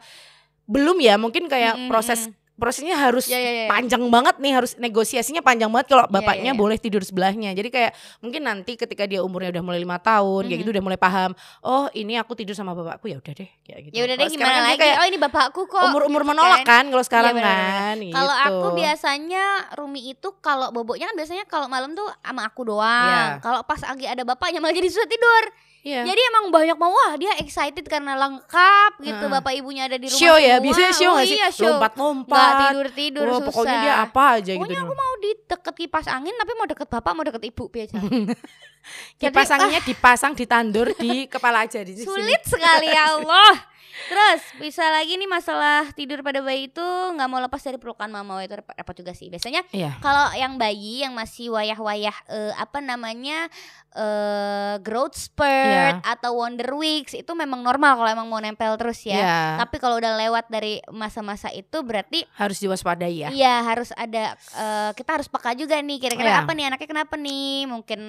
belum 0.69 0.97
ya, 1.01 1.17
mungkin 1.17 1.49
kayak 1.49 1.73
Mm-mm, 1.81 1.89
proses. 1.89 2.29
Prosesnya 2.55 2.95
harus 2.95 3.27
Ya, 3.27 3.37
ya, 3.37 3.53
ya. 3.57 3.67
panjang 3.67 4.07
banget 4.09 4.39
nih, 4.39 4.53
harus 4.53 4.73
negosiasinya 4.75 5.41
panjang 5.41 5.67
banget 5.67 5.91
kalau 5.91 6.07
Iya, 6.07 6.13
bapaknya 6.13 6.51
iya, 6.51 6.55
iya. 6.55 6.63
boleh 6.63 6.79
tidur 6.79 7.03
sebelahnya. 7.03 7.51
Jadi 7.51 7.69
kayak 7.69 7.93
mungkin 8.19 8.43
nanti 8.43 8.73
ketika 8.75 9.05
dia 9.05 9.21
umurnya 9.21 9.51
udah 9.51 9.63
mulai 9.63 9.79
lima 9.79 9.99
tahun, 9.99 10.43
kayak 10.45 10.55
Mhm. 10.55 10.63
gitu 10.63 10.71
udah 10.71 10.85
mulai 10.85 10.97
paham. 10.97 11.31
Oh 11.61 11.91
ini 11.93 12.15
aku 12.15 12.33
tidur 12.33 12.53
sama 12.53 12.71
bapakku 12.73 13.07
ya 13.07 13.19
udah 13.19 13.35
deh, 13.35 13.51
kayak 13.61 13.81
gitu. 13.85 13.93
Ya 13.93 14.03
udah 14.03 14.15
deh 14.15 14.23
Kalau 14.23 14.35
gimana 14.35 14.53
kan 14.53 14.63
lagi? 14.65 14.79
Kayak 14.81 14.97
Oh 14.97 15.07
ini 15.07 15.19
bapakku 15.19 15.61
kok. 15.67 15.83
umur-umur 15.85 16.23
gitu 16.23 16.31
menolak 16.31 16.61
kan 16.63 16.85
kalau 16.87 17.03
sekarang 17.03 17.33
Iya, 17.33 17.39
benar-benar. 17.39 17.75
kan. 17.75 17.97
Kalau 18.09 18.35
gitu. 18.35 18.47
aku 18.47 18.67
biasanya 18.77 19.45
Rumi 19.75 20.01
itu 20.09 20.29
kalau 20.39 20.69
boboknya 20.71 21.07
kan 21.07 21.17
biasanya 21.17 21.45
kalau 21.45 21.67
malam 21.67 21.93
tuh 21.93 22.07
sama 22.21 22.47
aku 22.47 22.63
doang. 22.65 23.35
Iya. 23.35 23.43
Kalau 23.43 23.61
pas 23.63 23.81
lagi 23.81 24.07
ada 24.07 24.23
bapaknya 24.23 24.59
malah 24.59 24.73
jadi 24.73 24.87
susah 24.87 25.05
tidur. 25.05 25.45
Iya. 25.85 26.01
Jadi 26.01 26.21
emang 26.33 26.45
banyak 26.49 26.77
mau 26.81 26.89
wah 26.89 27.13
dia 27.21 27.37
excited 27.45 27.85
karena 27.85 28.17
lengkap 28.17 29.05
gitu 29.05 29.25
Heeh. 29.29 29.35
bapak 29.37 29.53
ibunya 29.53 29.85
ada 29.85 30.01
di 30.01 30.09
rumah 30.09 30.17
show 30.17 30.37
ya, 30.41 30.57
semua. 30.57 30.65
biasanya 30.65 30.93
show 30.97 31.05
oh, 31.05 31.13
nggak 31.13 31.29
sih? 31.29 31.37
Iya, 31.37 31.49
show. 31.53 31.65
Lompat-lompat. 31.77 32.33
Nggak 32.41 32.57
tidur-tidur 32.57 33.27
susah. 33.29 33.45
pokoknya 33.45 33.77
dia 33.85 33.95
apa 34.01 34.23
aja 34.41 34.53
gitu. 34.57 34.61
Pokoknya 34.65 34.81
aku 34.81 34.95
mau 34.97 35.13
di 35.21 35.31
deket 35.45 35.75
kipas 35.77 36.07
angin 36.09 36.35
tapi 36.41 36.53
mau 36.57 36.65
deket 36.65 36.89
bapak 36.89 37.13
mau 37.13 37.25
deket 37.29 37.43
ibu 37.45 37.65
biasa. 37.69 38.01
Kipas 39.21 39.49
anginnya 39.49 39.81
dipasang 39.85 40.33
ditandur 40.37 40.93
di 40.97 41.29
kepala 41.29 41.69
aja 41.69 41.81
di 41.85 42.01
sini. 42.01 42.09
Sulit 42.09 42.43
sekali 42.49 42.89
ya 42.89 43.21
Allah. 43.21 43.53
Terus 44.05 44.43
bisa 44.59 44.85
lagi 44.89 45.15
nih 45.15 45.27
masalah 45.27 45.87
tidur 45.93 46.21
pada 46.21 46.39
bayi 46.39 46.67
itu 46.67 46.83
nggak 47.11 47.27
mau 47.27 47.39
lepas 47.39 47.59
dari 47.59 47.77
pelukan 47.77 48.07
mama 48.07 48.35
Wah, 48.35 48.43
itu 48.43 48.55
repot 48.55 48.93
juga 48.93 49.13
sih. 49.13 49.29
Biasanya 49.29 49.63
Iya. 49.71 49.97
kalau 49.99 50.35
yang 50.35 50.55
bayi 50.55 51.01
yang 51.01 51.13
masih 51.13 51.49
wayah-wayah 51.49 52.17
eh, 52.29 52.53
apa 52.55 52.79
namanya 52.81 53.47
eh 53.93 54.75
growth 54.81 55.15
spurt 55.15 55.47
Iya. 55.65 56.03
atau 56.03 56.35
wonder 56.37 56.67
weeks 56.75 57.15
itu 57.15 57.31
memang 57.33 57.63
normal 57.63 57.95
kalau 57.95 58.11
emang 58.13 58.27
mau 58.27 58.39
nempel 58.39 58.75
terus 58.75 58.99
ya. 59.03 59.15
Iya. 59.15 59.39
Tapi 59.61 59.77
kalau 59.79 59.97
udah 59.97 60.19
lewat 60.19 60.49
dari 60.49 60.83
masa-masa 60.91 61.49
itu 61.49 61.81
berarti 61.81 62.27
Harus 62.35 62.59
diwaspadai 62.59 63.15
ya. 63.17 63.29
Iya 63.31 63.63
harus 63.65 63.95
ada 63.95 64.35
eh, 64.35 64.91
kita 64.93 65.11
harus 65.13 65.29
peka 65.29 65.55
juga 65.55 65.79
nih 65.79 65.99
kira-kira 65.99 66.31
Iya. 66.33 66.43
apa 66.43 66.53
nih 66.53 66.65
anaknya 66.67 66.89
kenapa 66.89 67.15
nih 67.15 67.65
mungkin 67.65 68.01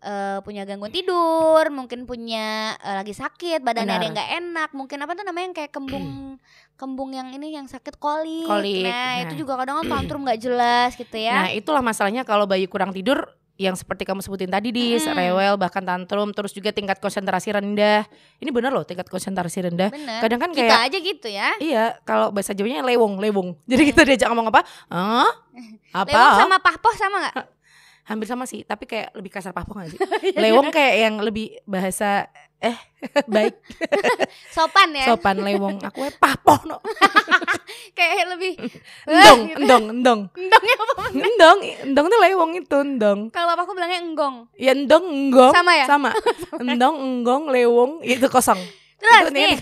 eh, 0.00 0.38
punya 0.40 0.64
gangguan 0.64 0.90
tidur 0.90 1.68
mungkin 1.68 2.04
punya 2.04 2.72
eh, 2.76 2.94
lagi 2.94 3.12
sakit 3.12 3.60
badannya 3.60 3.94
ada 3.94 4.00
yang 4.02 4.14
nggak 4.14 4.32
enak 4.38 4.70
mungkin 4.72 4.98
apa 4.98 5.12
tuh 5.12 5.22
namanya 5.22 5.32
yang 5.40 5.54
kayak 5.56 5.72
kembung 5.72 6.06
kembung 6.80 7.10
yang 7.14 7.30
ini 7.30 7.54
yang 7.54 7.70
sakit 7.70 8.02
kolik, 8.02 8.50
Kolik, 8.50 8.82
nah, 8.82 9.22
itu 9.22 9.34
nah. 9.34 9.40
juga 9.40 9.52
kadang 9.62 9.76
kan 9.82 9.86
tantrum 9.94 10.26
nggak 10.26 10.40
jelas 10.42 10.90
gitu 10.98 11.14
Nah, 11.14 11.48
ya 11.48 11.54
itulah 11.54 11.80
masalahnya 11.80 12.26
kalau 12.26 12.44
bayi 12.50 12.66
kurang 12.66 12.90
tidur 12.90 13.22
yang 13.54 13.78
seperti 13.78 14.02
kamu 14.02 14.18
sebutin 14.18 14.50
tadi 14.50 14.74
di 14.74 14.98
Mm-mm. 14.98 15.14
rewel 15.14 15.54
bahkan 15.54 15.78
tantrum 15.86 16.34
terus 16.34 16.50
juga 16.50 16.74
tingkat 16.74 16.98
konsentrasi 16.98 17.54
rendah. 17.54 18.02
Ini 18.42 18.50
bener 18.50 18.74
loh 18.74 18.82
tingkat 18.82 19.06
konsentrasi 19.06 19.70
rendah. 19.70 19.94
bener 19.94 20.18
Kadang 20.18 20.40
kan 20.42 20.50
kita 20.50 20.66
kayak 20.74 20.86
aja 20.90 20.98
gitu 20.98 21.28
ya 21.30 21.48
iya 21.62 21.84
kalau 22.02 22.34
bahasa 22.34 22.50
Jawanya 22.50 22.82
lewong, 22.82 23.22
lewong. 23.22 23.54
Jadi 23.70 23.82
kita 23.94 24.02
diajak 24.02 24.26
ngomong 24.34 24.50
apa? 24.50 24.66
Hah? 24.90 25.30
Apa? 25.94 26.10
lewat 26.10 26.32
sama 26.42 26.56
pahpoh 26.58 26.94
sama 26.98 27.16
nggak 27.30 27.46
Hampir 28.04 28.28
sama 28.28 28.44
sih, 28.44 28.62
tapi 28.62 28.84
kayak 28.84 29.16
lebih 29.16 29.32
kasar 29.32 29.56
pahpoh 29.56 29.80
gak 29.80 29.88
sih? 29.88 30.00
lewong 30.44 30.68
kayak 30.68 30.94
yang 31.08 31.14
lebih 31.24 31.56
bahasa 31.64 32.28
eh 32.60 32.76
baik 33.34 33.60
sopan 34.48 34.92
ya 34.92 35.08
sopan 35.08 35.40
lewong. 35.40 35.80
Aku 35.84 36.04
eh 36.04 36.12
pahpoh 36.12 36.60
no. 36.64 36.80
kayak 37.98 38.28
lebih 38.32 38.56
Endong, 39.04 39.40
gitu. 39.48 39.56
endong, 39.60 39.84
endong. 39.92 40.20
endongnya 40.32 40.74
apa 40.76 40.94
Endong, 41.12 41.58
endong 41.84 42.06
tuh 42.08 42.20
lewong 42.20 42.50
itu, 42.56 42.76
endong. 42.80 43.20
kalau 43.28 43.52
bapakku 43.52 43.72
bilangnya 43.72 44.00
enggong 44.00 44.36
Ya 44.56 44.72
endong, 44.72 45.04
enggong. 45.04 45.52
Sama 45.52 45.72
ya? 45.76 45.84
Sama. 45.84 46.10
endong, 46.60 46.96
enggong, 46.96 47.52
lewong, 47.52 48.00
itu 48.00 48.24
kosong. 48.28 48.60
terus 48.96 49.28
Itu 49.28 49.36
nih 49.36 49.60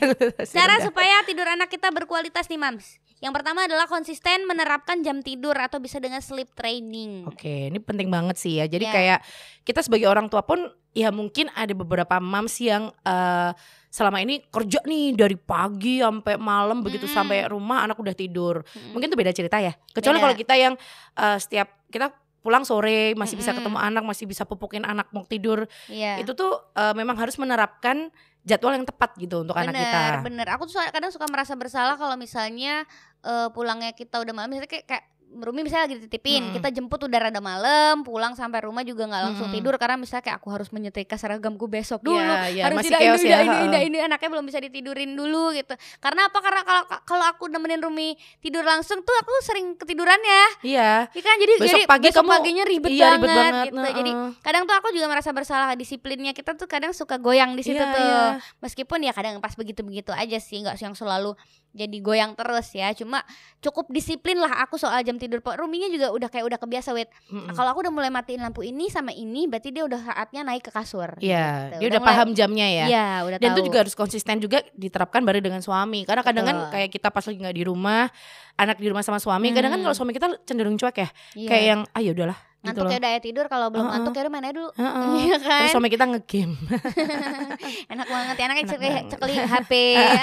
Cara 0.55 0.79
supaya 0.79 1.27
tidur 1.27 1.47
anak 1.47 1.67
kita 1.67 1.91
berkualitas 1.91 2.47
nih 2.47 2.59
mams 2.59 3.02
Yang 3.23 3.33
pertama 3.39 3.71
adalah 3.71 3.87
konsisten 3.87 4.51
menerapkan 4.51 4.99
jam 5.01 5.23
tidur 5.23 5.55
atau 5.55 5.79
bisa 5.79 6.03
dengan 6.03 6.19
sleep 6.19 6.51
training 6.59 7.31
Oke, 7.31 7.71
ini 7.71 7.79
penting 7.79 8.11
banget 8.11 8.35
sih 8.35 8.59
ya. 8.59 8.67
Jadi 8.67 8.85
Ya. 8.85 8.93
kayak 8.93 9.19
kita 9.63 9.81
sebagai 9.81 10.11
orang 10.11 10.27
tua 10.27 10.43
pun 10.43 10.67
ya 10.91 11.15
mungkin 11.15 11.47
ada 11.55 11.71
beberapa 11.73 12.19
moms 12.19 12.59
yang 12.59 12.91
eh, 13.07 13.51
selama 13.89 14.19
ini 14.21 14.43
kerja 14.51 14.83
nih 14.83 15.15
dari 15.15 15.37
pagi 15.39 16.03
sampai 16.03 16.35
malam 16.37 16.83
begitu 16.83 17.07
Mm-mm. 17.07 17.17
sampai 17.17 17.47
rumah 17.47 17.87
anak 17.87 17.97
udah 17.97 18.13
tidur. 18.13 18.67
Mm-mm. 18.67 18.91
Mungkin 18.97 19.07
itu 19.07 19.17
beda 19.17 19.33
cerita 19.33 19.63
ya. 19.63 19.73
Kecuali 19.95 20.19
kalau 20.19 20.35
kita 20.35 20.55
yang 20.59 20.75
eh, 21.15 21.39
setiap 21.39 21.69
kita 21.89 22.11
pulang 22.43 22.67
sore 22.67 23.15
masih 23.15 23.39
bisa 23.39 23.55
Mm-mm. 23.55 23.63
ketemu 23.63 23.79
anak, 23.79 24.03
masih 24.03 24.27
bisa 24.27 24.43
pupukin 24.43 24.83
anak 24.83 25.09
mau 25.15 25.23
tidur. 25.23 25.71
Iya. 25.87 26.19
Itu 26.19 26.35
tuh 26.35 26.59
eh, 26.75 26.95
memang 26.99 27.15
harus 27.15 27.39
menerapkan 27.39 28.11
jadwal 28.43 28.75
yang 28.75 28.83
tepat 28.83 29.15
gitu 29.23 29.47
untuk 29.47 29.55
anak 29.55 29.71
kita. 29.71 29.87
Bener, 29.95 30.19
bener. 30.27 30.47
Aku 30.59 30.67
tuh 30.67 30.83
kadang 30.91 31.15
suka 31.15 31.31
merasa 31.31 31.55
bersalah 31.55 31.95
kalau 31.95 32.19
misalnya 32.19 32.83
eh, 33.23 33.49
pulangnya 33.55 33.95
kita 33.95 34.19
udah 34.19 34.35
malam, 34.35 34.51
misalnya 34.51 34.69
kayak, 34.69 34.87
kayak 34.91 35.05
Rumi 35.35 35.61
misalnya 35.63 35.87
lagi 35.87 35.97
dititipin, 35.97 36.43
Mm. 36.43 36.53
kita 36.55 36.69
jemput 36.71 37.01
udah 37.01 37.19
rada 37.19 37.39
malam, 37.39 38.01
pulang 38.01 38.33
sampai 38.33 38.61
rumah 38.61 38.81
juga 38.81 39.05
nggak 39.05 39.23
langsung 39.27 39.47
Mm-mm. 39.47 39.57
tidur 39.57 39.75
karena 39.75 39.97
misalnya 39.97 40.21
kayak 40.23 40.37
aku 40.37 40.49
harus 40.51 40.69
menyetrika 40.69 41.15
seragamku 41.15 41.65
besok 41.65 42.01
dulu, 42.01 42.15
Iya, 42.15 42.53
iya, 42.53 42.63
harus 42.65 42.83
tidak 42.83 43.01
ini, 43.01 43.25
ya, 43.25 43.39
ini, 43.41 43.57
ini, 43.65 43.79
ini, 43.87 43.99
anaknya 43.99 44.29
belum 44.31 44.45
bisa 44.45 44.59
ditidurin 44.59 45.11
dulu 45.11 45.51
gitu. 45.53 45.73
Karena 45.99 46.27
apa? 46.27 46.39
Karena 46.39 46.61
kalau 46.63 46.83
kalau 47.03 47.25
aku 47.27 47.45
nemenin 47.47 47.81
Rumi 47.81 48.13
tidur 48.39 48.61
langsung 48.63 49.01
tuh 49.01 49.15
aku 49.15 49.33
sering 49.43 49.75
ketiduran 49.75 50.19
ya, 50.19 50.45
Iya. 50.63 50.91
Iya 51.09 51.23
kan 51.23 51.37
jadi 51.37 51.53
Besok 51.57 51.69
jadi 51.73 51.83
pagi 51.87 52.07
besok 52.07 52.23
kamu- 52.23 52.33
paginya 52.35 52.65
ribet 52.65 52.91
iya, 52.91 53.05
banget, 53.09 53.19
ribet 53.19 53.33
banget. 53.33 53.65
gitu. 53.65 53.89
Jadi 53.95 54.11
heeh. 54.13 54.31
kadang 54.39 54.63
tuh 54.65 54.75
aku 54.75 54.89
juga 54.91 55.07
merasa 55.09 55.31
bersalah 55.31 55.69
disiplinnya 55.73 56.33
kita 56.33 56.53
tuh 56.53 56.67
kadang 56.67 56.93
suka 56.93 57.17
goyang 57.17 57.53
di 57.53 57.63
situ 57.63 57.79
Iya, 57.79 57.89
tuh. 57.89 58.03
iya. 58.03 58.23
Meskipun 58.61 58.99
ya 59.01 59.11
kadang 59.11 59.39
pas 59.39 59.53
begitu-begitu 59.53 60.11
aja 60.11 60.37
sih, 60.37 60.61
nggak 60.61 60.77
yang 60.79 60.93
selalu 60.93 61.33
jadi 61.73 61.97
goyang 61.99 62.33
terus 62.33 62.69
ya. 62.71 62.93
Cuma 62.93 63.25
cukup 63.59 63.89
disiplin 63.89 64.37
lah 64.37 64.61
aku 64.61 64.77
soal 64.77 65.01
jam 65.01 65.17
tidur. 65.17 65.41
Pak 65.41 65.57
Ruminya 65.57 65.89
juga 65.89 66.09
udah 66.09 66.29
kayak 66.29 66.45
udah 66.47 66.59
kebiasa 66.59 66.93
wait. 66.93 67.09
Mm-mm. 67.27 67.51
Kalau 67.51 67.69
aku 67.69 67.81
udah 67.81 67.91
mulai 67.91 68.09
matiin 68.09 68.39
lampu 68.39 68.61
ini 68.61 68.87
sama 68.87 69.11
ini, 69.11 69.45
berarti 69.45 69.69
dia 69.69 69.83
udah 69.83 70.01
saatnya 70.03 70.43
naik 70.43 70.63
ke 70.63 70.71
kasur. 70.71 71.17
Iya, 71.17 71.73
gitu. 71.73 71.81
dia 71.81 71.89
Udah 71.89 71.89
udah 71.89 72.01
mulai- 72.01 72.11
paham 72.13 72.29
jamnya 72.33 72.67
ya. 72.69 72.85
Iya, 72.87 73.07
udah 73.25 73.39
Dan 73.39 73.49
tahu. 73.49 73.57
itu 73.57 73.61
juga 73.67 73.79
harus 73.81 73.95
konsisten 73.95 74.37
juga 74.37 74.59
diterapkan 74.73 75.21
bareng 75.21 75.43
dengan 75.43 75.61
suami. 75.61 76.05
Karena 76.05 76.21
kadang 76.21 76.45
kan 76.45 76.57
kayak 76.69 76.89
kita 76.91 77.09
pas 77.09 77.25
lagi 77.25 77.39
nggak 77.39 77.57
di 77.57 77.65
rumah, 77.65 78.07
anak 78.55 78.77
di 78.77 78.87
rumah 78.87 79.01
sama 79.01 79.17
suami, 79.17 79.51
kadang 79.51 79.71
kan 79.71 79.81
Hmm. 79.81 79.87
kalau 79.87 79.97
suami 79.97 80.13
kita 80.13 80.29
cenderung 80.45 80.77
cuek 80.77 80.97
ya. 80.99 81.09
Iya. 81.35 81.49
Kayak 81.49 81.65
yang 81.67 81.81
ah 81.89 82.01
ya 82.01 82.13
udahlah 82.13 82.39
ngantuk 82.63 82.85
loh. 82.85 82.91
ya 82.91 82.99
udah 82.99 83.11
ya 83.11 83.21
tidur 83.21 83.47
kalau 83.47 83.67
belum 83.69 83.83
Heeh. 83.83 83.95
ngantuk 83.97 84.13
ya 84.13 84.23
udah 84.23 84.33
main 84.33 84.45
aja 84.45 84.55
dulu. 84.55 84.71
Heeh. 84.73 85.07
Iya 85.21 85.37
kan? 85.39 85.59
Terus 85.59 85.73
suami 85.73 85.89
kita 85.89 86.05
ngegame. 86.07 86.57
Enak 87.93 88.07
banget 88.07 88.35
ya 88.35 88.45
anaknya 88.45 88.65
cekli, 88.69 88.89
cekli 89.09 89.35
HP. 89.53 89.73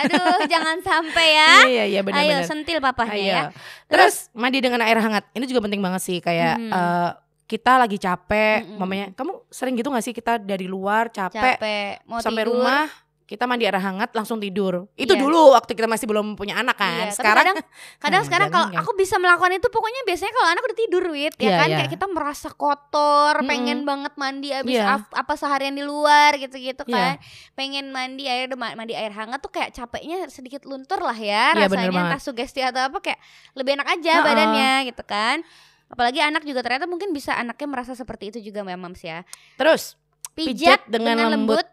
Aduh, 0.06 0.40
jangan 0.46 0.78
sampai 0.80 1.28
ya. 1.32 1.52
Iya 1.66 1.84
iya 1.86 2.00
Ayo 2.00 2.06
benar-benar. 2.06 2.44
sentil 2.46 2.78
papahnya 2.80 3.14
Ayo. 3.14 3.28
ya. 3.30 3.44
Terus 3.86 4.32
mandi 4.34 4.60
dengan 4.60 4.82
air 4.82 4.98
hangat. 4.98 5.28
Ini 5.32 5.46
juga 5.46 5.62
penting 5.62 5.80
banget 5.80 6.02
sih 6.02 6.18
kayak 6.18 6.56
Mhm. 6.58 6.72
eh, 6.72 7.12
kita 7.44 7.76
lagi 7.76 7.98
capek, 7.98 8.62
Mm-mm. 8.62 8.78
mamanya, 8.78 9.06
kamu 9.12 9.42
sering 9.50 9.74
gitu 9.74 9.90
gak 9.90 10.02
sih 10.02 10.14
kita 10.14 10.38
dari 10.38 10.64
luar 10.64 11.10
capek, 11.10 11.58
Capek 11.58 11.90
mau 12.06 12.22
sampai 12.22 12.46
tidur. 12.46 12.62
rumah 12.62 12.86
kita 13.30 13.46
mandi 13.46 13.62
air 13.62 13.78
hangat 13.78 14.10
langsung 14.10 14.42
tidur. 14.42 14.90
Itu 14.98 15.14
Iya. 15.14 15.22
dulu 15.22 15.54
waktu 15.54 15.78
kita 15.78 15.86
masih 15.86 16.10
belum 16.10 16.34
punya 16.34 16.58
anak 16.58 16.74
Iya, 16.74 16.82
kan. 16.82 16.98
tapi 16.98 17.14
Sekarang 17.14 17.46
kadang 17.46 17.58
kadang 18.02 18.18
Nah, 18.18 18.26
sekarang 18.26 18.50
kalau 18.50 18.68
aku 18.74 18.92
bisa 18.98 19.16
melakukan 19.16 19.54
itu 19.54 19.68
pokoknya 19.70 20.02
biasanya 20.02 20.34
kalau 20.34 20.48
anak 20.50 20.64
udah 20.66 20.78
tidur 20.80 21.04
wit 21.08 21.34
ya 21.36 21.46
Iya, 21.46 21.54
kan 21.56 21.68
iya. 21.70 21.78
kayak 21.78 21.92
kita 21.94 22.06
merasa 22.10 22.50
kotor 22.50 23.34
Mm-mm. 23.38 23.46
pengen 23.46 23.80
banget 23.86 24.14
mandi 24.16 24.50
abis 24.50 24.74
Iya. 24.74 24.98
af- 24.98 25.14
apa 25.14 25.34
seharian 25.36 25.72
di 25.72 25.86
luar 25.86 26.34
gitu-gitu 26.36 26.82
kan 26.84 27.16
Iya. 27.16 27.54
pengen 27.54 27.94
mandi 27.94 28.26
air 28.26 28.50
mandi 28.50 28.98
air 28.98 29.14
hangat 29.14 29.38
tuh 29.40 29.54
kayak 29.54 29.72
capeknya 29.72 30.26
sedikit 30.28 30.66
luntur 30.66 30.98
lah 30.98 31.14
ya 31.14 31.54
Iya, 31.54 31.70
bener 31.70 31.94
rasanya 31.94 32.02
entah 32.10 32.20
sugesti 32.20 32.60
atau 32.60 32.82
apa 32.84 32.98
kayak 32.98 33.22
lebih 33.54 33.78
enak 33.78 33.88
aja 33.94 34.14
Heeh. 34.18 34.26
badannya 34.26 34.72
gitu 34.90 35.04
kan 35.06 35.46
apalagi 35.86 36.18
anak 36.18 36.42
juga 36.42 36.66
ternyata 36.66 36.86
mungkin 36.86 37.14
bisa 37.14 37.34
anaknya 37.34 37.68
merasa 37.68 37.94
seperti 37.94 38.34
itu 38.34 38.40
juga 38.44 38.66
mams 38.66 39.00
ya 39.00 39.22
terus 39.54 39.94
pijat, 40.34 40.50
Pijat 40.50 40.82
dengan 40.88 41.14
dengan, 41.14 41.30
lembut, 41.36 41.62
lembut. 41.62 41.68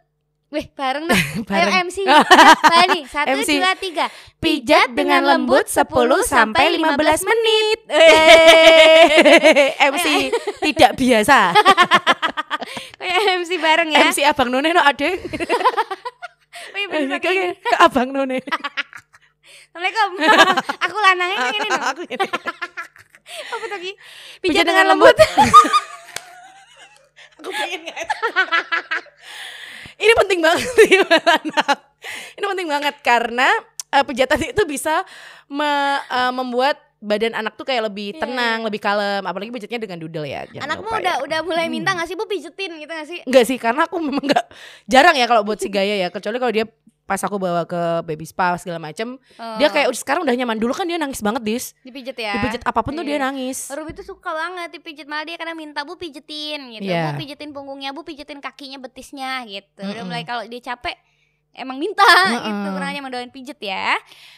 Weh, 0.56 0.72
bareng 0.72 1.04
dong. 1.04 1.20
Ayo 1.36 1.68
Bareng. 1.68 1.92
MC. 1.92 2.08
Bani, 2.72 3.04
satu, 3.04 3.28
MC. 3.36 3.60
dua, 3.60 3.76
tiga. 3.76 4.08
Pijat 4.40 4.88
dengan 4.96 5.20
lembut 5.20 5.68
10 5.68 5.84
sampai 6.24 6.80
15 6.80 6.96
menit. 7.28 7.78
MC 9.92 10.06
tidak 10.64 10.96
biasa. 10.96 11.52
Kayak 12.96 13.44
MC 13.44 13.50
bareng 13.60 13.88
ya. 13.92 14.00
MC 14.08 14.24
Abang 14.24 14.48
None 14.48 14.72
no 14.72 14.80
ade. 14.80 15.20
Wih, 16.72 16.84
bener 16.88 17.20
oke. 17.20 17.32
Abang 17.76 18.16
None. 18.16 18.40
Assalamualaikum. 19.76 20.10
Aku 20.88 20.96
lanangnya 21.04 21.36
yang 21.36 21.52
ini 21.52 21.68
dong. 21.68 21.84
Aku 21.84 22.00
ini. 22.08 22.28
Apa 23.52 23.64
tadi? 23.76 23.90
Pijat 24.40 24.64
dengan 24.64 24.96
lembut. 24.96 25.16
Aku 27.44 27.50
pengen 27.52 27.92
nggak? 27.92 29.04
Ini 30.06 30.14
penting 30.16 30.38
banget 30.38 30.68
sih. 30.78 30.90
Ini 32.36 32.44
penting 32.46 32.68
banget 32.68 32.94
karena 33.02 33.48
eh, 33.88 34.04
pijatan 34.04 34.38
itu 34.46 34.62
bisa 34.64 35.02
me- 35.46 36.02
eh, 36.04 36.30
membuat 36.30 36.78
badan 36.96 37.34
anak 37.34 37.54
tuh 37.54 37.62
kayak 37.62 37.86
lebih 37.86 38.14
Iya, 38.14 38.24
tenang, 38.24 38.58
lebih 38.62 38.78
kalem. 38.78 39.22
Apalagi 39.22 39.50
pijatnya 39.50 39.78
dengan 39.78 39.98
doodle 39.98 40.24
ya. 40.24 40.46
Anakmu 40.48 40.86
lupa 40.86 40.96
udah 40.96 41.14
ya. 41.14 41.22
udah 41.22 41.38
mulai 41.42 41.66
Hmm. 41.66 41.74
minta 41.74 41.90
nggak 41.92 42.06
sih 42.06 42.16
bu 42.16 42.24
pijetin 42.24 42.72
gitu 42.72 42.88
nggak 42.88 43.06
sih? 43.06 43.18
Enggak 43.22 43.44
sih, 43.44 43.58
karena 43.58 43.84
aku 43.84 43.98
memang 43.98 44.22
enggak 44.22 44.46
jarang 44.86 45.14
ya 45.14 45.26
kalau 45.26 45.42
buat 45.42 45.58
si 45.58 45.68
Gaya 45.68 45.98
ya, 45.98 46.08
kecuali 46.08 46.38
kalau 46.38 46.52
dia 46.52 46.64
pas 47.06 47.16
aku 47.16 47.38
bawa 47.38 47.62
ke 47.62 47.78
baby 48.02 48.22
spa 48.22 48.54
segala 48.56 48.76
macem 48.76 49.14
dia 49.56 49.66
Oh, 49.66 49.70
kayak 49.70 49.86
udah 49.86 49.96
sekarang 49.96 50.22
udah 50.22 50.34
nyaman 50.34 50.58
dulu 50.58 50.70
kan 50.70 50.82
dia 50.82 50.94
nangis 50.96 51.22
banget 51.22 51.40
dis 51.40 51.64
dipijet 51.80 52.14
ya. 52.14 52.34
dipijit 52.34 52.60
apa 52.60 52.82
pun 52.82 52.92
tuh 52.92 53.00
dia 53.00 53.14
Iya. 53.14 53.24
nangis 53.24 53.70
Ruby 53.70 53.92
tuh 53.92 54.02
suka 54.04 54.28
banget 54.28 54.74
dipijit 54.74 55.06
malah 55.06 55.22
dia 55.22 55.34
kadang 55.36 55.54
minta 55.54 55.80
bu 55.80 55.94
pijetin 55.94 56.66
gitu 56.72 56.82
Iya. 56.84 57.08
bu 57.08 57.16
pijetin 57.16 57.50
punggungnya 57.50 57.90
bu 57.90 58.02
pijetin 58.02 58.38
kakinya 58.38 58.76
betisnya 58.78 59.40
gitu 59.44 59.80
udah 59.80 59.94
Mm-mm. 59.94 60.04
mulai 60.04 60.22
kalau 60.22 60.42
dia 60.42 60.58
capek 60.60 60.98
emang 61.52 61.78
minta 61.78 62.02
Mm-mm. 62.28 62.42
gitu 62.42 62.68
kurangnya 62.68 62.98
emang 62.98 63.12
doain 63.12 63.30
pijet 63.30 63.56
ya 63.58 63.94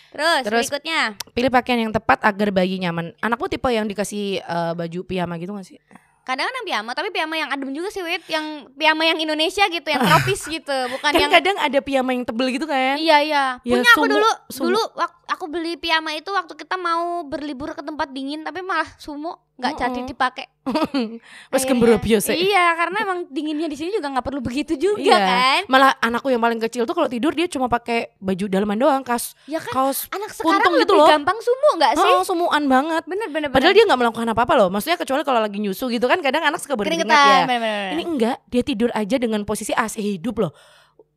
terus, 0.08 0.40
Terus, 0.42 0.68
berikutnya 0.68 1.16
pilih 1.32 1.50
pakaian 1.50 1.80
yang 1.80 1.90
tepat 1.90 2.20
agar 2.22 2.48
bayi 2.50 2.76
nyaman 2.76 3.16
anakmu 3.18 3.48
tipe 3.48 3.66
yang 3.66 3.84
dikasih 3.84 4.38
eh, 4.38 4.72
baju 4.72 5.00
piyama 5.02 5.34
gitu 5.36 5.50
gak 5.50 5.64
sih 5.64 5.80
kadang 6.28 6.44
kadang 6.44 6.60
piyama 6.62 6.90
tapi 6.92 7.08
piyama 7.08 7.34
yang 7.34 7.48
adem 7.48 7.72
juga 7.72 7.88
sih 7.88 8.04
wit 8.04 8.20
yang 8.28 8.68
piyama 8.70 9.00
yang 9.02 9.16
Indonesia 9.16 9.64
gitu 9.64 9.88
yang 9.88 10.04
tropis 10.04 10.44
gitu 10.52 10.76
bukan 10.92 11.08
kan 11.08 11.16
yang 11.16 11.32
kadang 11.32 11.56
ada 11.56 11.80
piyama 11.80 12.12
yang 12.12 12.22
tebel 12.22 12.52
gitu 12.52 12.68
kan 12.68 13.00
Iya 13.00 13.16
iya. 13.24 13.44
Ya, 13.58 13.72
Punya 13.72 13.90
aku 13.90 14.04
sumo- 14.04 14.12
dulu. 14.12 14.30
sumo. 14.52 14.64
Dulu 14.68 14.82
aku 15.24 15.44
beli 15.48 15.74
piyama 15.74 16.12
itu 16.12 16.28
waktu 16.28 16.52
kita 16.52 16.76
mau 16.76 17.24
berlibur 17.24 17.72
ke 17.72 17.80
tempat 17.80 18.12
dingin 18.12 18.44
tapi 18.44 18.60
malah 18.60 18.86
sumo 18.96 19.47
nggak 19.58 19.72
Mm-mm. 19.72 19.82
jadi 19.84 20.00
dipakai. 20.06 20.46
Wes 21.50 21.64
gemboro 21.64 21.96
biasa 21.96 22.30
Iya, 22.30 22.76
karena 22.76 22.96
emang 23.00 23.18
dinginnya 23.26 23.66
di 23.66 23.74
sini 23.74 23.90
juga 23.90 24.06
nggak 24.08 24.22
perlu 24.22 24.38
begitu 24.38 24.76
juga 24.76 25.02
Iya. 25.02 25.18
kan. 25.18 25.60
malah 25.66 25.90
anakku 25.98 26.28
yang 26.28 26.38
paling 26.38 26.60
kecil 26.60 26.84
tuh 26.84 26.92
kalau 26.92 27.06
tidur 27.06 27.32
dia 27.32 27.46
cuma 27.46 27.66
pakai 27.66 28.14
baju 28.16 28.44
dalaman 28.46 28.76
doang 28.76 29.02
kas 29.02 29.34
Ya 29.44 29.58
kan 29.58 29.72
kaos 29.88 30.06
anak 30.08 30.30
sekarang 30.30 30.78
gitu 30.78 30.92
loh. 30.92 31.08
gampang 31.08 31.38
sumo 31.38 31.68
nggak 31.74 31.92
sih? 31.96 32.06
oh, 32.06 32.22
sumuan 32.22 32.64
banget 32.64 33.02
Bener 33.04 33.28
bener 33.28 33.48
padahal 33.48 33.72
bener. 33.72 33.76
dia 33.76 33.88
nggak 33.88 33.98
melakukan 33.98 34.28
apa 34.28 34.42
apa 34.42 34.54
loh 34.54 34.68
maksudnya 34.68 34.94
kecuali 34.94 35.22
kalau 35.22 35.40
lagi 35.40 35.58
nyusu 35.58 35.88
gitu 35.88 36.04
kan 36.04 36.20
kadang 36.20 36.44
anak 36.44 36.58
suka 36.58 36.76
keringetan. 36.76 37.08
ya 37.08 37.18
Bener, 37.42 37.42
bener, 37.44 37.58
bener. 37.58 37.86
Ini 37.90 38.02
enggak, 38.04 38.36
dia 38.46 38.62
tidur 38.62 38.90
aja 38.92 39.16
dengan 39.16 39.42
posisi 39.42 39.72
AC 39.72 39.98
hidup 39.98 40.38
loh. 40.38 40.52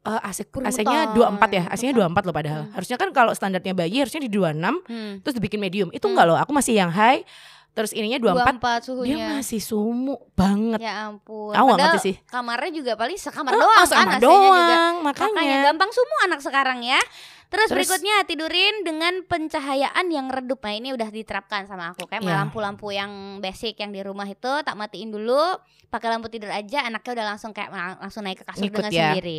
Eh 0.02 0.18
AC. 0.24 0.50
AC-nya 0.50 1.14
24 1.14 1.38
ya, 1.52 1.64
AC-nya 1.68 1.94
24 1.94 2.26
loh 2.26 2.34
padahal. 2.34 2.62
Hmm. 2.64 2.74
Harusnya 2.74 2.98
kan 2.98 3.10
kalau 3.12 3.32
standarnya 3.32 3.70
bayi 3.72 4.00
harusnya 4.00 4.18
di 4.20 4.30
26 4.30 4.82
Hmm. 4.82 5.22
terus 5.22 5.36
dibikin 5.36 5.60
medium. 5.60 5.90
Itu 5.90 6.04
Hmm. 6.04 6.18
enggak 6.18 6.26
loh, 6.26 6.38
aku 6.38 6.50
masih 6.50 6.74
yang 6.74 6.90
high. 6.90 7.22
Terus 7.72 7.92
ininya 7.92 8.20
24, 8.20 8.60
24 8.60 8.60
dia 8.60 8.84
suhunya. 8.84 9.28
masih 9.34 9.60
sumu 9.60 10.20
banget. 10.34 10.78
Ya 10.78 11.08
ampun. 11.08 11.52
Aku 11.52 11.72
ngerti 11.72 12.00
sih. 12.04 12.16
kamarnya 12.26 12.72
juga 12.74 12.92
paling 12.94 13.16
sekamar 13.16 13.52
Oh, 13.52 13.58
doang 13.58 13.72
kan 13.74 13.88
sama 13.88 14.02
AC-nya 14.12 14.18
juga. 14.18 14.28
doang, 14.28 14.94
Makanya 15.02 15.32
makanya. 15.32 15.58
gampang 15.66 15.92
semua 15.92 16.20
anak 16.26 16.40
sekarang 16.40 16.80
ya. 16.82 17.00
Terus, 17.52 17.68
Terus- 17.68 17.84
berikutnya 17.84 18.24
tidurin 18.24 18.88
dengan 18.88 19.28
pencahayaan 19.28 20.08
yang 20.08 20.32
redup. 20.32 20.64
Nah 20.64 20.72
ini 20.72 20.96
udah 20.96 21.12
diterapkan 21.12 21.68
sama 21.68 21.92
aku 21.92 22.08
kayak 22.08 22.24
Iya. 22.24 22.40
lampu-lampu 22.40 22.96
yang 22.96 23.12
basic 23.44 23.76
yang 23.76 23.92
di 23.92 24.00
rumah 24.00 24.24
itu 24.24 24.48
tak 24.64 24.72
matiin 24.72 25.12
dulu, 25.12 25.60
pakai 25.92 26.16
lampu 26.16 26.32
tidur 26.32 26.48
aja. 26.48 26.88
Anaknya 26.88 27.12
udah 27.20 27.26
langsung 27.36 27.52
kayak 27.52 27.68
lang- 27.68 28.00
langsung 28.00 28.24
naik 28.24 28.40
ke 28.40 28.46
kasur 28.48 28.64
Ngikut 28.64 28.88
dengan 28.88 28.92
ya. 28.96 29.04
sendiri. 29.12 29.38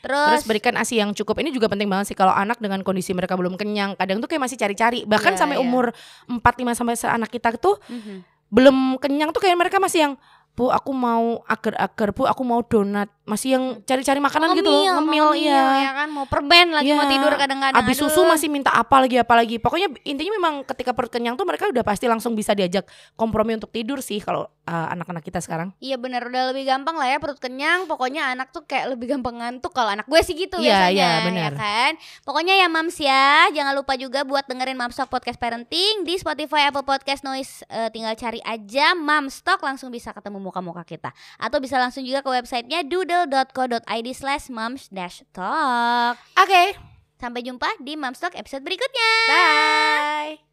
Terus 0.00 0.28
Terus, 0.40 0.44
berikan 0.48 0.74
ASI 0.80 0.96
yang 0.96 1.12
cukup. 1.12 1.36
Ini 1.44 1.52
juga 1.52 1.68
penting 1.68 1.84
banget 1.84 2.08
sih 2.08 2.16
kalau 2.16 2.32
anak 2.32 2.56
dengan 2.56 2.80
kondisi 2.80 3.12
mereka 3.12 3.36
belum 3.36 3.60
kenyang. 3.60 3.92
Kadang 4.00 4.24
tuh 4.24 4.32
kayak 4.32 4.48
masih 4.48 4.56
cari-cari. 4.56 5.04
Bahkan 5.04 5.36
Iya, 5.36 5.40
sampai 5.44 5.60
iya. 5.60 5.64
umur 5.68 5.92
4 6.24 6.64
5 6.64 6.72
sampai 6.72 6.96
anak 6.96 7.28
kita 7.28 7.52
tuh 7.60 7.76
Mhm. 7.84 8.24
belum 8.48 8.96
kenyang 8.96 9.36
tuh 9.36 9.44
kayak 9.44 9.60
mereka 9.60 9.76
masih 9.76 10.08
yang 10.08 10.12
Bu 10.50 10.68
aku 10.68 10.90
mau 10.90 11.40
agar-agar 11.44 12.08
Bu 12.10 12.24
aku 12.24 12.42
mau 12.42 12.60
donat 12.60 13.08
Masih 13.22 13.54
yang 13.54 13.64
cari-cari 13.80 14.18
makanan 14.18 14.52
gitu 14.52 14.66
loh 14.66 14.98
Ngemil 14.98 15.24
mau 15.24 15.32
iya 15.32 15.62
ya 15.80 15.92
kan 15.94 16.08
mau 16.10 16.26
permen 16.26 16.74
lagi 16.74 16.90
mau 16.90 17.00
Iya. 17.00 17.12
tidur 17.12 17.32
kadang-kadang. 17.32 17.78
Abis 17.78 17.96
Aduh. 17.96 18.10
susu 18.10 18.20
masih 18.24 18.48
minta 18.48 18.68
apa 18.68 18.98
lagi 18.98 19.16
apa 19.16 19.34
lagi 19.34 19.56
Pokoknya 19.56 19.86
intinya 20.02 20.34
memang 20.34 20.54
ketika 20.66 20.90
perut 20.90 21.08
kenyang 21.08 21.38
tuh 21.38 21.46
mereka 21.46 21.64
udah 21.64 21.80
pasti 21.80 22.04
langsung 22.04 22.34
bisa 22.34 22.52
diajak 22.52 22.84
kompromi 23.14 23.54
untuk 23.54 23.70
tidur 23.70 24.02
sih 24.02 24.18
Kalau 24.18 24.44
uh, 24.44 24.86
anak-anak 24.90 25.22
kita 25.22 25.38
sekarang 25.38 25.70
Iya 25.78 25.94
bener 25.94 26.26
udah 26.26 26.50
lebih 26.50 26.66
gampang 26.66 26.98
lah 26.98 27.06
ya 27.06 27.16
perut 27.16 27.38
kenyang 27.38 27.86
Pokoknya 27.86 28.28
anak 28.28 28.50
tuh 28.50 28.66
kayak 28.66 28.90
lebih 28.90 29.14
gampang 29.14 29.38
ngantuk 29.38 29.70
Kalau 29.70 29.88
anak 29.88 30.04
gue 30.04 30.20
sih 30.20 30.34
gitu 30.34 30.58
Iya, 30.58 30.90
biasanya 30.90 30.90
iya, 30.90 31.08
ya 31.08 31.24
bener. 31.24 31.52
kan 31.54 31.92
Pokoknya 32.20 32.54
ya 32.56 32.66
mams 32.66 32.98
ya 32.98 33.46
Jangan 33.50 33.72
lupa 33.72 33.94
juga 33.94 34.26
buat 34.26 34.42
dengerin 34.44 34.74
Mams 34.74 34.98
Talk 34.98 35.06
Podcast 35.08 35.38
Parenting 35.38 36.02
Di 36.02 36.18
Spotify, 36.18 36.66
Apple 36.66 36.82
Podcast, 36.82 37.22
Noise 37.22 37.62
eh, 37.68 37.88
Tinggal 37.88 38.12
cari 38.12 38.42
aja 38.42 38.92
Mams 38.92 39.38
Talk 39.40 39.62
Langsung 39.62 39.88
bisa 39.88 40.10
ketemu 40.10 40.39
muka-muka 40.40 40.82
kita. 40.82 41.12
Atau 41.36 41.60
bisa 41.60 41.76
langsung 41.76 42.02
juga 42.02 42.24
ke 42.24 42.30
websitenya 42.32 42.82
doodle.co.id 42.88 44.08
slash 44.16 44.48
moms 44.48 44.88
dash 44.88 45.22
talk. 45.30 46.16
Oke. 46.40 46.74
Sampai 47.20 47.44
jumpa 47.44 47.68
di 47.84 48.00
Mams 48.00 48.16
Talk 48.16 48.32
episode 48.32 48.64
berikutnya. 48.64 49.12
Bye 49.28 50.49